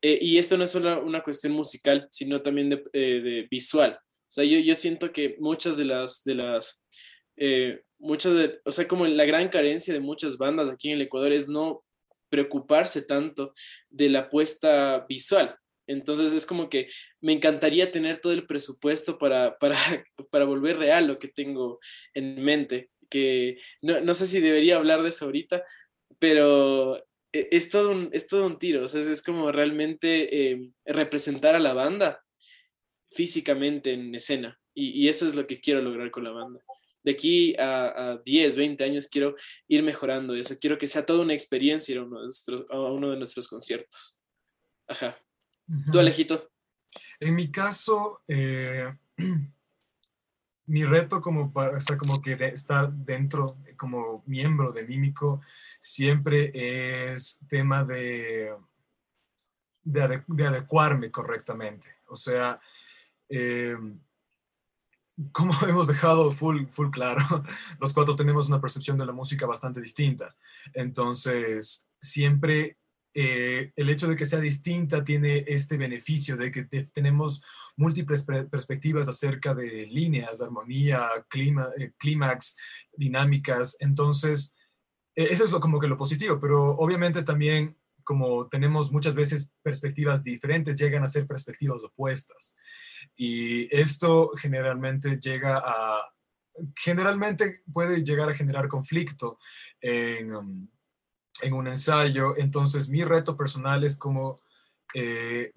Eh, 0.02 0.18
y 0.22 0.38
esto 0.38 0.58
no 0.58 0.64
es 0.64 0.72
solo 0.72 1.04
una 1.04 1.22
cuestión 1.22 1.54
musical, 1.54 2.08
sino 2.10 2.42
también 2.42 2.70
de, 2.70 2.84
eh, 2.94 3.48
visual. 3.52 4.00
O 4.02 4.32
sea, 4.32 4.46
yo, 4.46 4.58
yo, 4.60 4.74
siento 4.76 5.12
que 5.12 5.36
muchas 5.40 5.76
de 5.76 5.86
las, 5.86 6.24
de 6.24 6.36
las, 6.36 6.88
eh, 7.36 7.82
muchas 7.98 8.34
de, 8.34 8.62
o 8.64 8.72
sea, 8.72 8.88
como 8.88 9.06
la 9.06 9.26
gran 9.26 9.50
carencia 9.50 9.94
de 9.94 10.00
muchas 10.00 10.38
bandas 10.38 10.70
aquí 10.70 10.90
en 10.90 10.96
el 10.96 11.02
Ecuador 11.02 11.34
es 11.34 11.50
no 11.50 11.84
preocuparse 12.30 13.02
tanto 13.02 13.54
de 13.90 14.08
la 14.08 14.20
apuesta 14.20 15.06
visual. 15.10 15.59
Entonces 15.90 16.34
es 16.34 16.46
como 16.46 16.70
que 16.70 16.88
me 17.20 17.34
encantaría 17.34 17.92
tener 17.92 18.22
todo 18.22 18.32
el 18.34 18.46
presupuesto 18.46 19.18
para, 19.18 19.58
para, 19.58 19.76
para 20.32 20.46
volver 20.46 20.78
real 20.78 21.08
lo 21.08 21.18
que 21.18 21.28
tengo 21.28 21.80
en 22.14 22.42
mente, 22.44 22.92
que 23.10 23.58
no, 23.82 24.00
no 24.00 24.14
sé 24.14 24.28
si 24.28 24.40
debería 24.40 24.78
hablar 24.78 25.02
de 25.02 25.10
eso 25.10 25.26
ahorita, 25.26 25.64
pero 26.20 26.98
e, 27.34 27.50
es 27.52 27.72
todo 27.72 27.92
un, 27.92 28.10
es 28.14 28.28
todo 28.28 28.46
un 28.46 28.60
tiro, 28.60 28.86
o 28.86 28.88
sea, 28.88 29.02
es 29.02 29.24
como 29.24 29.52
realmente 29.52 30.52
em, 30.52 30.74
representar 30.86 31.56
a 31.56 31.60
la 31.60 31.74
banda 31.74 32.24
físicamente 33.12 33.94
en 33.94 34.14
escena. 34.14 34.60
Y, 34.76 35.10
eso 35.10 35.26
es 35.26 35.36
lo 35.36 35.46
que 35.46 35.60
quiero 35.60 35.82
lograr 35.82 36.12
con 36.12 36.24
la 36.24 36.32
banda. 36.32 36.62
De 37.04 37.12
aquí 37.12 37.56
a, 37.58 38.12
a, 38.12 38.18
10, 38.24 38.56
20 38.56 38.84
años 38.84 39.08
quiero 39.08 39.36
ir 39.68 39.84
mejorando 39.84 40.36
eso. 40.36 40.56
Quiero 40.60 40.78
que 40.78 40.88
sea 40.88 41.06
toda 41.06 41.22
una 41.22 41.34
experiencia 41.34 41.94
ir 41.94 42.02
uno 42.02 42.20
de 42.20 42.26
nuestros, 42.26 42.66
a 42.70 42.80
uno 42.80 43.12
de 43.12 43.18
nuestros 43.18 43.48
conciertos. 43.48 44.22
Ajá. 44.88 45.20
¿Tú, 45.92 46.00
Alejito? 46.00 46.50
En 47.20 47.36
mi 47.36 47.52
caso, 47.52 48.22
eh, 48.28 48.92
mi 50.66 50.84
reto 50.84 51.22
como 51.22 51.52
para, 51.52 51.78
o 51.78 51.98
como 51.98 52.22
que 52.22 52.34
estar 52.48 52.92
dentro, 52.92 53.58
como 53.78 54.24
miembro 54.26 54.72
de 54.72 54.88
Mímico, 54.88 55.42
siempre 55.80 56.52
es 57.12 57.40
tema 57.48 57.84
de, 57.84 58.56
de, 59.84 60.46
adecuarme 60.46 61.12
correctamente. 61.12 61.98
O 62.08 62.16
sea, 62.16 62.60
eh, 63.28 63.78
como 65.32 65.54
hemos 65.68 65.88
dejado 65.88 66.32
full, 66.32 66.66
full 66.68 66.90
claro, 66.90 67.22
los 67.80 67.94
cuatro 67.94 68.16
tenemos 68.16 68.48
una 68.48 68.62
percepción 68.62 68.98
de 68.98 69.06
la 69.06 69.12
música 69.12 69.46
bastante 69.46 69.82
distinta. 69.82 70.36
Entonces, 70.74 71.88
siempre 72.00 72.78
eh, 73.14 73.72
el 73.76 73.90
hecho 73.90 74.08
de 74.08 74.16
que 74.16 74.26
sea 74.26 74.40
distinta 74.40 75.04
tiene 75.04 75.44
este 75.48 75.78
beneficio 75.78 76.38
de 76.38 76.52
que 76.52 76.64
tenemos 76.94 77.42
múltiples 77.76 78.24
perspectivas 78.24 79.08
acerca 79.08 79.54
de 79.54 79.88
líneas, 79.88 80.42
armonía, 80.42 81.10
clima, 81.28 81.70
eh, 81.78 81.92
clímax, 81.98 82.58
dinámicas. 82.94 83.78
Entonces, 83.80 84.56
e-, 85.16 85.26
eso 85.32 85.44
es 85.44 85.52
lo, 85.52 85.60
como 85.60 85.80
que 85.80 85.88
lo 85.88 85.98
positivo, 85.98 86.40
pero 86.40 86.72
obviamente 86.72 87.24
también 87.24 87.76
como 88.10 88.48
tenemos 88.48 88.92
muchas 88.92 89.14
veces 89.14 89.54
perspectivas 89.62 90.24
diferentes, 90.24 90.78
llegan 90.78 91.04
a 91.04 91.08
ser 91.08 91.28
perspectivas 91.28 91.84
opuestas. 91.84 92.58
Y 93.16 93.68
esto 93.76 94.32
generalmente 94.36 95.20
llega 95.20 95.62
a, 95.64 96.12
generalmente 96.76 97.62
puede 97.72 98.04
llegar 98.04 98.30
a 98.30 98.34
generar 98.34 98.68
conflicto 98.68 99.38
en, 99.80 100.34
um, 100.34 100.68
en 101.42 101.54
un 101.54 101.68
ensayo. 101.68 102.38
Entonces, 102.38 102.90
mi 102.90 103.04
reto 103.04 103.36
personal 103.36 103.84
es 103.84 103.98
como 103.98 104.40
eh, 104.94 105.52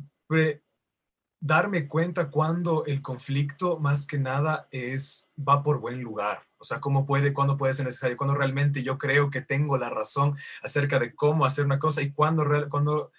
darme 1.41 1.89
cuenta 1.89 2.31
cuando 2.31 2.85
el 2.87 3.03
conflicto 3.03 3.79
más 3.79 4.07
que 4.07 4.19
nada 4.19 4.69
es 4.71 5.29
va 5.37 5.63
por 5.63 5.81
buen 5.81 6.01
lugar. 6.01 6.43
O 6.59 6.65
sea, 6.65 6.81
cómo 6.81 7.05
puede, 7.05 7.33
cuándo 7.33 7.57
puede 7.57 7.75
ser 7.75 7.87
necesario, 7.87 8.17
cuando 8.17 8.37
realmente 8.37 8.85
yo 8.85 8.97
creo 8.97 9.31
que 9.31 9.41
tengo 9.41 9.77
la 9.77 9.91
razón 9.91 10.37
acerca 10.63 11.01
de 11.01 11.13
cómo 11.15 11.45
hacer 11.45 11.65
una 11.65 11.81
cosa 11.81 12.01
y 12.03 12.13
cuándo, 12.13 12.45
cuando, 12.71 13.11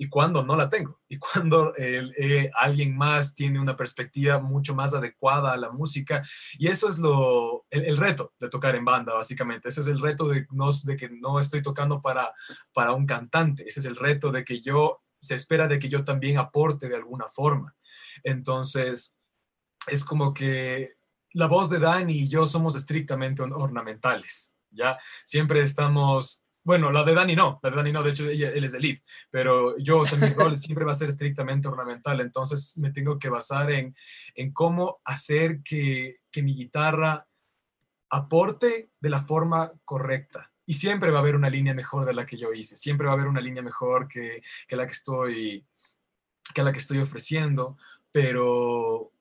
y 0.00 0.08
cuando 0.08 0.44
no 0.44 0.56
la 0.56 0.68
tengo. 0.68 1.00
Y 1.08 1.18
cuando 1.18 1.74
eh, 1.76 2.50
alguien 2.54 2.96
más 2.96 3.34
tiene 3.34 3.60
una 3.60 3.76
perspectiva 3.76 4.38
mucho 4.38 4.74
más 4.74 4.94
adecuada 4.94 5.52
a 5.52 5.56
la 5.56 5.70
música. 5.70 6.22
Y 6.56 6.68
eso 6.68 6.88
es 6.88 6.98
lo, 6.98 7.66
el, 7.68 7.96
reto 7.96 8.32
de 8.38 8.48
tocar 8.48 8.76
en 8.76 8.84
banda, 8.84 9.12
básicamente. 9.12 9.68
Ese 9.68 9.80
es 9.80 9.88
el 9.88 10.00
reto 10.00 10.28
de, 10.28 10.46
no, 10.52 10.70
de 10.84 10.96
que 10.96 11.10
no 11.10 11.40
estoy 11.40 11.62
tocando 11.62 12.00
para, 12.00 12.32
para 12.72 12.92
un 12.92 13.06
cantante. 13.06 13.66
Ese 13.66 13.80
es 13.80 13.86
el 13.86 13.96
reto 13.96 14.30
de 14.30 14.44
que 14.44 14.60
yo 14.60 15.02
se 15.20 15.34
espera 15.34 15.66
de 15.66 15.80
que 15.80 15.88
yo 15.88 16.04
también 16.04 16.38
aporte 16.38 16.88
de 16.88 16.96
alguna 16.96 17.26
forma. 17.28 17.74
Entonces, 18.22 19.16
es 19.88 20.04
como 20.04 20.32
que 20.32 20.94
la 21.32 21.46
voz 21.46 21.68
de 21.68 21.80
Dani 21.80 22.20
y 22.20 22.28
yo 22.28 22.46
somos 22.46 22.76
estrictamente 22.76 23.42
ornamentales, 23.42 24.54
¿ya? 24.70 24.96
Siempre 25.24 25.60
estamos, 25.60 26.44
bueno, 26.64 26.92
la 26.92 27.02
de 27.02 27.14
Dani 27.14 27.34
no, 27.34 27.60
la 27.62 27.70
de 27.70 27.76
Dani 27.76 27.92
no, 27.92 28.02
de 28.02 28.10
hecho 28.10 28.28
él 28.28 28.64
es 28.64 28.74
el 28.74 28.82
lead, 28.82 28.98
pero 29.30 29.78
yo, 29.78 29.98
o 29.98 30.06
sea, 30.06 30.18
mi 30.18 30.34
rol 30.34 30.56
siempre 30.58 30.84
va 30.84 30.92
a 30.92 30.96
ser 30.96 31.08
estrictamente 31.08 31.68
ornamental, 31.68 32.20
entonces 32.20 32.76
me 32.78 32.90
tengo 32.90 33.18
que 33.18 33.28
basar 33.28 33.70
en, 33.70 33.94
en 34.34 34.52
cómo 34.52 35.00
hacer 35.04 35.62
que, 35.62 36.18
que 36.30 36.42
mi 36.42 36.54
guitarra 36.54 37.26
aporte 38.10 38.90
de 39.00 39.10
la 39.10 39.20
forma 39.20 39.72
correcta, 39.84 40.52
y 40.66 40.74
siempre 40.74 41.10
va 41.10 41.18
a 41.18 41.20
haber 41.22 41.36
una 41.36 41.48
línea 41.48 41.72
mejor 41.72 42.04
de 42.04 42.12
la 42.12 42.26
que 42.26 42.36
yo 42.36 42.52
hice, 42.52 42.76
siempre 42.76 43.06
va 43.06 43.12
a 43.12 43.16
haber 43.16 43.28
una 43.28 43.40
línea 43.40 43.62
mejor 43.62 44.06
que, 44.06 44.42
que 44.66 44.76
la 44.76 44.86
que 44.86 44.92
estoy 44.92 45.66
que 46.54 46.62
la 46.62 46.72
que 46.72 46.78
estoy 46.78 46.98
ofreciendo, 46.98 47.76
pero 48.10 49.12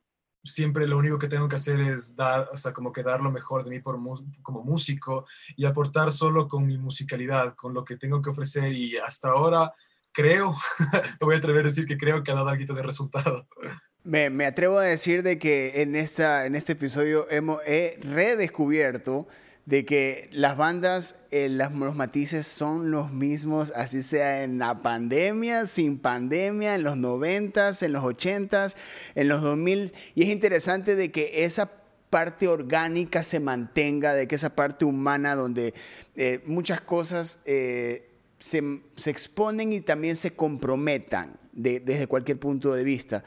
siempre 0.48 0.88
lo 0.88 0.98
único 0.98 1.20
que 1.20 1.28
tengo 1.28 1.48
que 1.48 1.56
hacer 1.56 1.80
es 1.80 2.16
dar, 2.16 2.50
o 2.52 2.58
sea, 2.58 2.74
como 2.74 2.92
que 2.92 3.04
dar 3.04 3.22
lo 3.22 3.32
mejor 3.32 3.64
de 3.64 3.70
mí 3.70 3.82
como 3.82 4.64
músico 4.64 5.26
y 5.56 5.66
aportar 5.66 6.12
solo 6.12 6.48
con 6.48 6.66
mi 6.66 6.78
musicalidad, 6.78 7.56
con 7.56 7.74
lo 7.74 7.84
que 7.84 7.98
tengo 7.98 8.22
que 8.22 8.30
ofrecer 8.30 8.72
y 8.72 8.98
hasta 8.98 9.30
ahora 9.30 9.72
creo, 10.12 10.56
me 11.22 11.26
voy 11.26 11.36
a 11.36 11.38
atrever 11.38 11.62
a 11.62 11.70
decir 11.70 11.86
que 11.86 11.98
creo 11.98 12.24
que 12.24 12.32
ha 12.32 12.36
dado 12.36 12.50
algo 12.50 12.74
de 12.74 12.82
resultado. 12.82 13.48
Me, 14.04 14.30
me, 14.30 14.46
atrevo 14.46 14.80
a 14.80 14.84
decir 14.84 15.22
de 15.22 15.38
que 15.38 15.82
en, 15.82 15.96
esta, 15.96 16.46
en 16.46 16.56
este 16.56 16.74
episodio 16.74 17.28
hemos, 17.30 17.62
he 17.68 18.00
redescubierto 18.02 19.28
de 19.68 19.84
que 19.84 20.30
las 20.32 20.56
bandas, 20.56 21.26
eh, 21.30 21.50
los 21.50 21.94
matices 21.94 22.48
son 22.48 22.90
los 22.90 23.12
mismos, 23.12 23.74
así 23.76 24.02
sea 24.02 24.46
en 24.46 24.60
la 24.60 24.82
pandemia, 24.82 25.68
sin 25.68 26.00
pandemia, 26.00 26.76
en 26.76 26.84
los 26.84 26.96
90 26.96 27.74
en 27.82 27.92
los 27.92 28.04
80 28.06 28.70
en 29.16 29.28
los 29.28 29.42
2000. 29.42 29.92
Y 30.16 30.24
es 30.24 30.30
interesante 30.30 30.96
de 30.96 31.12
que 31.12 31.44
esa 31.44 31.70
parte 32.10 32.48
orgánica 32.48 33.24
se 33.24 33.42
mantenga, 33.42 34.14
de 34.14 34.26
que 34.26 34.36
esa 34.36 34.56
parte 34.56 34.86
humana 34.86 35.36
donde 35.36 35.74
eh, 36.16 36.42
muchas 36.46 36.80
cosas 36.80 37.42
eh, 37.44 38.10
se, 38.40 38.64
exponen 39.06 39.74
y 39.74 39.82
también 39.82 40.16
se 40.16 40.34
comprometan 40.34 41.38
desde 41.52 42.08
cualquier 42.08 42.40
punto 42.40 42.74
de 42.74 42.86
vista. 42.86 43.26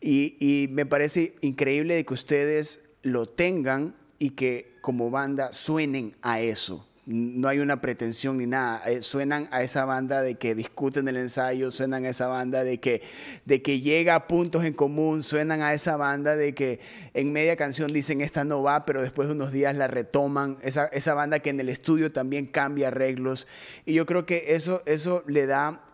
Y, 0.00 0.36
y 0.40 0.68
me 0.68 0.86
parece 0.86 1.34
increíble 1.42 1.96
de 1.96 2.06
que 2.06 2.14
ustedes 2.14 2.88
lo 3.02 3.26
tengan 3.26 3.94
y 4.22 4.30
que 4.30 4.76
como 4.80 5.10
banda 5.10 5.52
suenen 5.52 6.14
a 6.22 6.38
eso. 6.38 6.86
No 7.06 7.48
hay 7.48 7.58
una 7.58 7.80
pretensión 7.80 8.38
ni 8.38 8.46
nada. 8.46 8.80
Eh, 8.88 9.02
suenan 9.02 9.48
a 9.50 9.64
esa 9.64 9.84
banda 9.84 10.22
de 10.22 10.36
que 10.36 10.54
discuten 10.54 11.08
el 11.08 11.16
ensayo, 11.16 11.72
suenan 11.72 12.04
a 12.04 12.10
esa 12.10 12.28
banda 12.28 12.62
de 12.62 12.78
que, 12.78 13.02
de 13.46 13.62
que 13.62 13.80
llega 13.80 14.14
a 14.14 14.28
puntos 14.28 14.62
en 14.64 14.74
común, 14.74 15.24
suenan 15.24 15.60
a 15.60 15.74
esa 15.74 15.96
banda 15.96 16.36
de 16.36 16.54
que 16.54 16.78
en 17.14 17.32
media 17.32 17.56
canción 17.56 17.92
dicen 17.92 18.20
esta 18.20 18.44
no 18.44 18.62
va, 18.62 18.84
pero 18.84 19.02
después 19.02 19.26
de 19.26 19.34
unos 19.34 19.50
días 19.50 19.74
la 19.74 19.88
retoman. 19.88 20.56
Esa, 20.62 20.84
esa 20.86 21.14
banda 21.14 21.40
que 21.40 21.50
en 21.50 21.58
el 21.58 21.68
estudio 21.68 22.12
también 22.12 22.46
cambia 22.46 22.88
arreglos. 22.88 23.48
Y 23.86 23.94
yo 23.94 24.06
creo 24.06 24.24
que 24.24 24.54
eso, 24.54 24.84
eso 24.86 25.24
le 25.26 25.46
da 25.46 25.84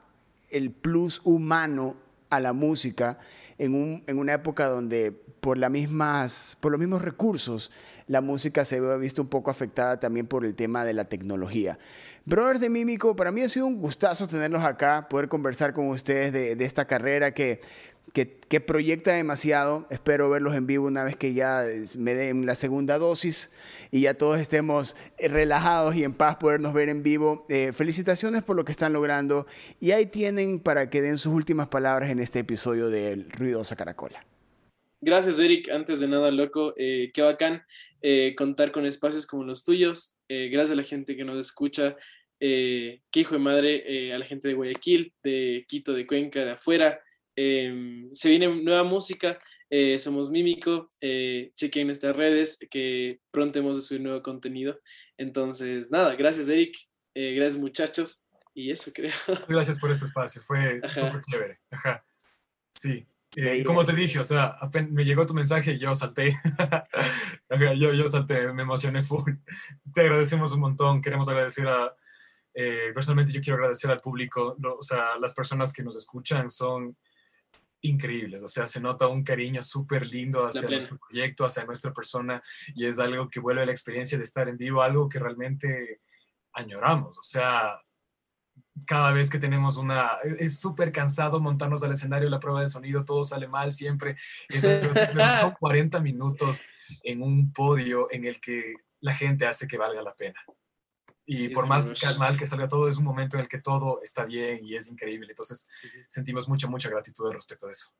el 0.50 0.70
plus 0.70 1.22
humano 1.24 1.96
a 2.28 2.40
la 2.40 2.52
música 2.52 3.18
en, 3.56 3.74
un, 3.74 4.04
en 4.06 4.18
una 4.18 4.34
época 4.34 4.66
donde 4.66 5.12
por, 5.12 5.56
las 5.56 5.70
mismas, 5.70 6.58
por 6.60 6.72
los 6.72 6.78
mismos 6.78 7.00
recursos 7.00 7.70
la 8.08 8.20
música 8.20 8.64
se 8.64 8.80
ve 8.80 8.98
visto 8.98 9.22
un 9.22 9.28
poco 9.28 9.50
afectada 9.50 10.00
también 10.00 10.26
por 10.26 10.44
el 10.44 10.54
tema 10.54 10.84
de 10.84 10.94
la 10.94 11.04
tecnología. 11.04 11.78
Brothers 12.24 12.60
de 12.60 12.68
Mímico, 12.68 13.16
para 13.16 13.32
mí 13.32 13.42
ha 13.42 13.48
sido 13.48 13.66
un 13.66 13.80
gustazo 13.80 14.28
tenerlos 14.28 14.62
acá, 14.62 15.08
poder 15.08 15.28
conversar 15.28 15.72
con 15.72 15.88
ustedes 15.88 16.32
de, 16.32 16.64
esta 16.64 16.86
carrera 16.86 17.32
que, 17.32 17.60
que, 18.12 18.60
proyecta 18.60 19.12
demasiado. 19.12 19.86
Espero 19.88 20.28
verlos 20.28 20.54
en 20.54 20.66
vivo 20.66 20.86
una 20.86 21.04
vez 21.04 21.16
que 21.16 21.32
ya 21.32 21.64
me 21.96 22.14
den 22.14 22.44
la 22.44 22.54
segunda 22.54 22.98
dosis 22.98 23.50
y 23.90 24.02
ya 24.02 24.14
todos 24.14 24.38
estemos 24.38 24.94
eh, 25.16 25.28
relajados 25.28 25.94
y 25.94 26.04
en 26.04 26.12
paz 26.12 26.36
podernos 26.36 26.74
ver 26.74 26.90
en 26.90 27.02
vivo. 27.02 27.46
Eh, 27.48 27.72
felicitaciones 27.72 28.42
por 28.42 28.56
lo 28.56 28.64
que 28.64 28.72
están 28.72 28.92
logrando 28.92 29.46
y 29.80 29.92
ahí 29.92 30.04
tienen 30.04 30.60
para 30.60 30.90
que 30.90 31.00
den 31.00 31.16
sus 31.16 31.32
últimas 31.32 31.68
palabras 31.68 32.10
en 32.10 32.18
este 32.18 32.40
episodio 32.40 32.90
de 32.90 33.26
Ruidosa 33.38 33.74
Caracola. 33.74 34.22
Gracias, 35.00 35.38
Eric. 35.38 35.70
Antes 35.70 36.00
de 36.00 36.08
nada, 36.08 36.30
loco, 36.30 36.74
eh, 36.76 37.10
qué 37.12 37.22
bacán 37.22 37.62
contar 38.36 38.70
con 38.70 38.86
espacios 38.86 39.26
como 39.26 39.44
los 39.44 39.64
tuyos. 39.64 40.18
gracias 40.28 40.70
a 40.70 40.76
la 40.76 40.84
gente 40.84 41.16
que 41.16 41.24
nos 41.24 41.38
escucha. 41.38 41.96
qué 42.38 43.00
hijo 43.14 43.34
de 43.34 43.40
madre 43.40 44.12
a 44.12 44.18
la 44.18 44.24
gente 44.24 44.46
de 44.48 44.54
Guayaquil, 44.54 45.12
de 45.22 45.64
Quito, 45.66 45.92
de 45.92 46.06
Cuenca, 46.06 46.44
de 46.44 46.52
afuera. 46.52 47.00
Em, 47.40 48.12
se 48.14 48.30
viene 48.30 48.48
nueva 48.48 48.82
música, 48.82 49.38
eh, 49.70 49.96
somos 49.96 50.28
Mímico, 50.28 50.90
eh, 51.00 51.52
chequen 51.54 51.86
nuestras 51.86 52.16
redes 52.16 52.58
que 52.68 53.20
pronto 53.30 53.60
hemos 53.60 53.76
de 53.76 53.82
subir 53.84 54.00
nuevo 54.00 54.20
contenido. 54.22 54.80
Entonces, 55.16 55.88
nada, 55.92 56.16
gracias 56.16 56.48
Eric, 56.48 56.76
eh, 57.14 57.34
gracias 57.34 57.62
muchachos 57.62 58.26
y 58.54 58.72
eso 58.72 58.90
creo. 58.92 59.12
Gracias 59.48 59.78
por 59.78 59.92
este 59.92 60.06
espacio, 60.06 60.42
fue 60.42 60.80
súper 60.92 61.20
chévere. 61.30 61.60
Ajá. 61.70 62.04
Sí, 62.74 63.06
eh, 63.36 63.62
como 63.64 63.84
te 63.84 63.92
dije, 63.92 64.18
o 64.18 64.24
sea, 64.24 64.56
me 64.90 65.04
llegó 65.04 65.26
tu 65.26 65.34
mensaje 65.34 65.72
y 65.72 65.78
yo 65.78 65.94
salté. 65.94 66.38
yo, 67.76 67.92
yo 67.92 68.08
salté, 68.08 68.52
me 68.52 68.62
emocioné 68.62 69.02
full. 69.02 69.32
Te 69.92 70.02
agradecemos 70.02 70.52
un 70.52 70.60
montón. 70.60 71.00
Queremos 71.00 71.28
agradecer 71.28 71.68
a. 71.68 71.94
personalmente, 72.94 73.32
yo 73.32 73.40
quiero 73.40 73.56
agradecer 73.58 73.90
al 73.90 74.00
público. 74.00 74.56
o 74.62 74.82
sea, 74.82 75.18
las 75.20 75.34
personas 75.34 75.72
que 75.72 75.82
nos 75.82 75.96
escuchan 75.96 76.50
son 76.50 76.96
increíbles, 77.82 78.42
o 78.42 78.48
sea, 78.48 78.66
se 78.66 78.80
nota 78.80 79.06
un 79.06 79.22
cariño 79.22 79.62
súper 79.62 80.06
lindo 80.06 80.46
hacia 80.46 80.68
nuestro 80.68 80.98
proyecto, 80.98 81.44
hacia 81.44 81.64
nuestra 81.64 81.92
persona, 81.92 82.42
y 82.74 82.86
es 82.86 82.98
algo 82.98 83.28
que 83.28 83.40
vuelve 83.40 83.62
a 83.62 83.66
la 83.66 83.72
experiencia 83.72 84.18
de 84.18 84.24
estar 84.24 84.48
en 84.48 84.56
vivo, 84.56 84.82
algo 84.82 85.08
que 85.08 85.18
realmente 85.18 86.00
añoramos, 86.52 87.16
o 87.18 87.22
sea, 87.22 87.80
cada 88.86 89.12
vez 89.12 89.30
que 89.30 89.38
tenemos 89.38 89.76
una, 89.76 90.12
e-, 90.24 90.44
es 90.44 90.58
súper 90.58 90.92
cansado 90.92 91.40
montarnos 91.40 91.82
al 91.82 91.92
escenario, 91.92 92.28
la 92.28 92.40
prueba 92.40 92.60
de 92.60 92.68
sonido, 92.68 93.04
todo 93.04 93.24
sale 93.24 93.48
mal 93.48 93.72
siempre, 93.72 94.16
son 95.40 95.52
40 95.58 96.00
minutos 96.00 96.62
en 97.02 97.22
un 97.22 97.52
podio 97.52 98.08
en 98.10 98.24
el 98.24 98.40
que 98.40 98.74
la 99.00 99.14
gente 99.14 99.46
hace 99.46 99.66
que 99.66 99.78
valga 99.78 100.02
la 100.02 100.14
pena. 100.14 100.40
Y 101.30 101.50
por 101.50 101.66
más 101.66 101.92
mal 102.18 102.38
que 102.38 102.46
salga 102.46 102.68
todo, 102.68 102.88
es 102.88 102.96
un 102.96 103.04
momento 103.04 103.36
en 103.36 103.42
el 103.42 103.48
que 103.48 103.58
todo 103.58 104.00
está 104.02 104.24
bien 104.24 104.64
y 104.64 104.76
es 104.76 104.88
increíble. 104.88 105.26
Entonces 105.28 105.68
sentimos 106.06 106.48
mucha, 106.48 106.68
mucha 106.68 106.88
gratitud 106.88 107.30
respecto 107.30 107.68
a 107.68 107.70
eso. 107.70 107.92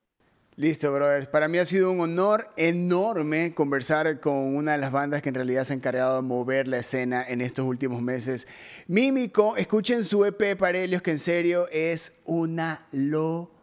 Listo, 0.59 0.93
brothers. 0.93 1.29
Para 1.29 1.47
mí 1.47 1.59
ha 1.59 1.65
sido 1.65 1.93
un 1.93 2.01
honor 2.01 2.51
enorme 2.57 3.55
conversar 3.55 4.19
con 4.19 4.57
una 4.57 4.73
de 4.73 4.79
las 4.79 4.91
bandas 4.91 5.23
que 5.23 5.29
en 5.29 5.37
realidad 5.37 5.63
se 5.63 5.73
ha 5.73 5.77
encargado 5.77 6.17
de 6.17 6.23
mover 6.23 6.67
la 6.67 6.79
escena 6.79 7.25
en 7.29 7.41
estos 7.43 7.65
últimos 7.65 8.03
meses. 8.03 8.49
Mímico, 8.89 9.57
escuchen 9.57 10.03
su 10.03 10.25
EP 10.25 10.59
Parelios, 10.59 11.01
que 11.01 11.13
en 11.13 11.21
serio 11.21 11.69
es 11.71 12.23
una 12.25 12.85
locura 12.91 13.57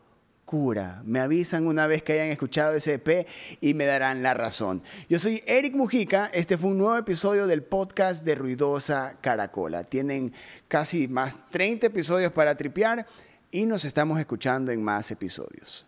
cura. 0.45 1.01
Me 1.03 1.19
avisan 1.19 1.67
una 1.67 1.85
vez 1.85 2.01
que 2.01 2.13
hayan 2.13 2.27
escuchado 2.27 2.75
ese 2.75 2.93
EP 2.93 3.27
y 3.59 3.73
me 3.73 3.85
darán 3.85 4.23
la 4.23 4.33
razón. 4.33 4.81
Yo 5.09 5.19
soy 5.19 5.43
Eric 5.47 5.73
Mujica. 5.73 6.29
Este 6.31 6.55
fue 6.55 6.69
un 6.69 6.77
nuevo 6.77 6.95
episodio 6.95 7.45
del 7.45 7.63
podcast 7.63 8.23
de 8.23 8.35
Ruidosa 8.35 9.17
Caracola. 9.19 9.83
Tienen 9.83 10.31
casi 10.69 11.09
más 11.09 11.49
30 11.49 11.87
episodios 11.87 12.31
para 12.31 12.55
tripear 12.55 13.05
y 13.51 13.65
nos 13.65 13.83
estamos 13.83 14.17
escuchando 14.17 14.71
en 14.71 14.81
más 14.81 15.11
episodios. 15.11 15.87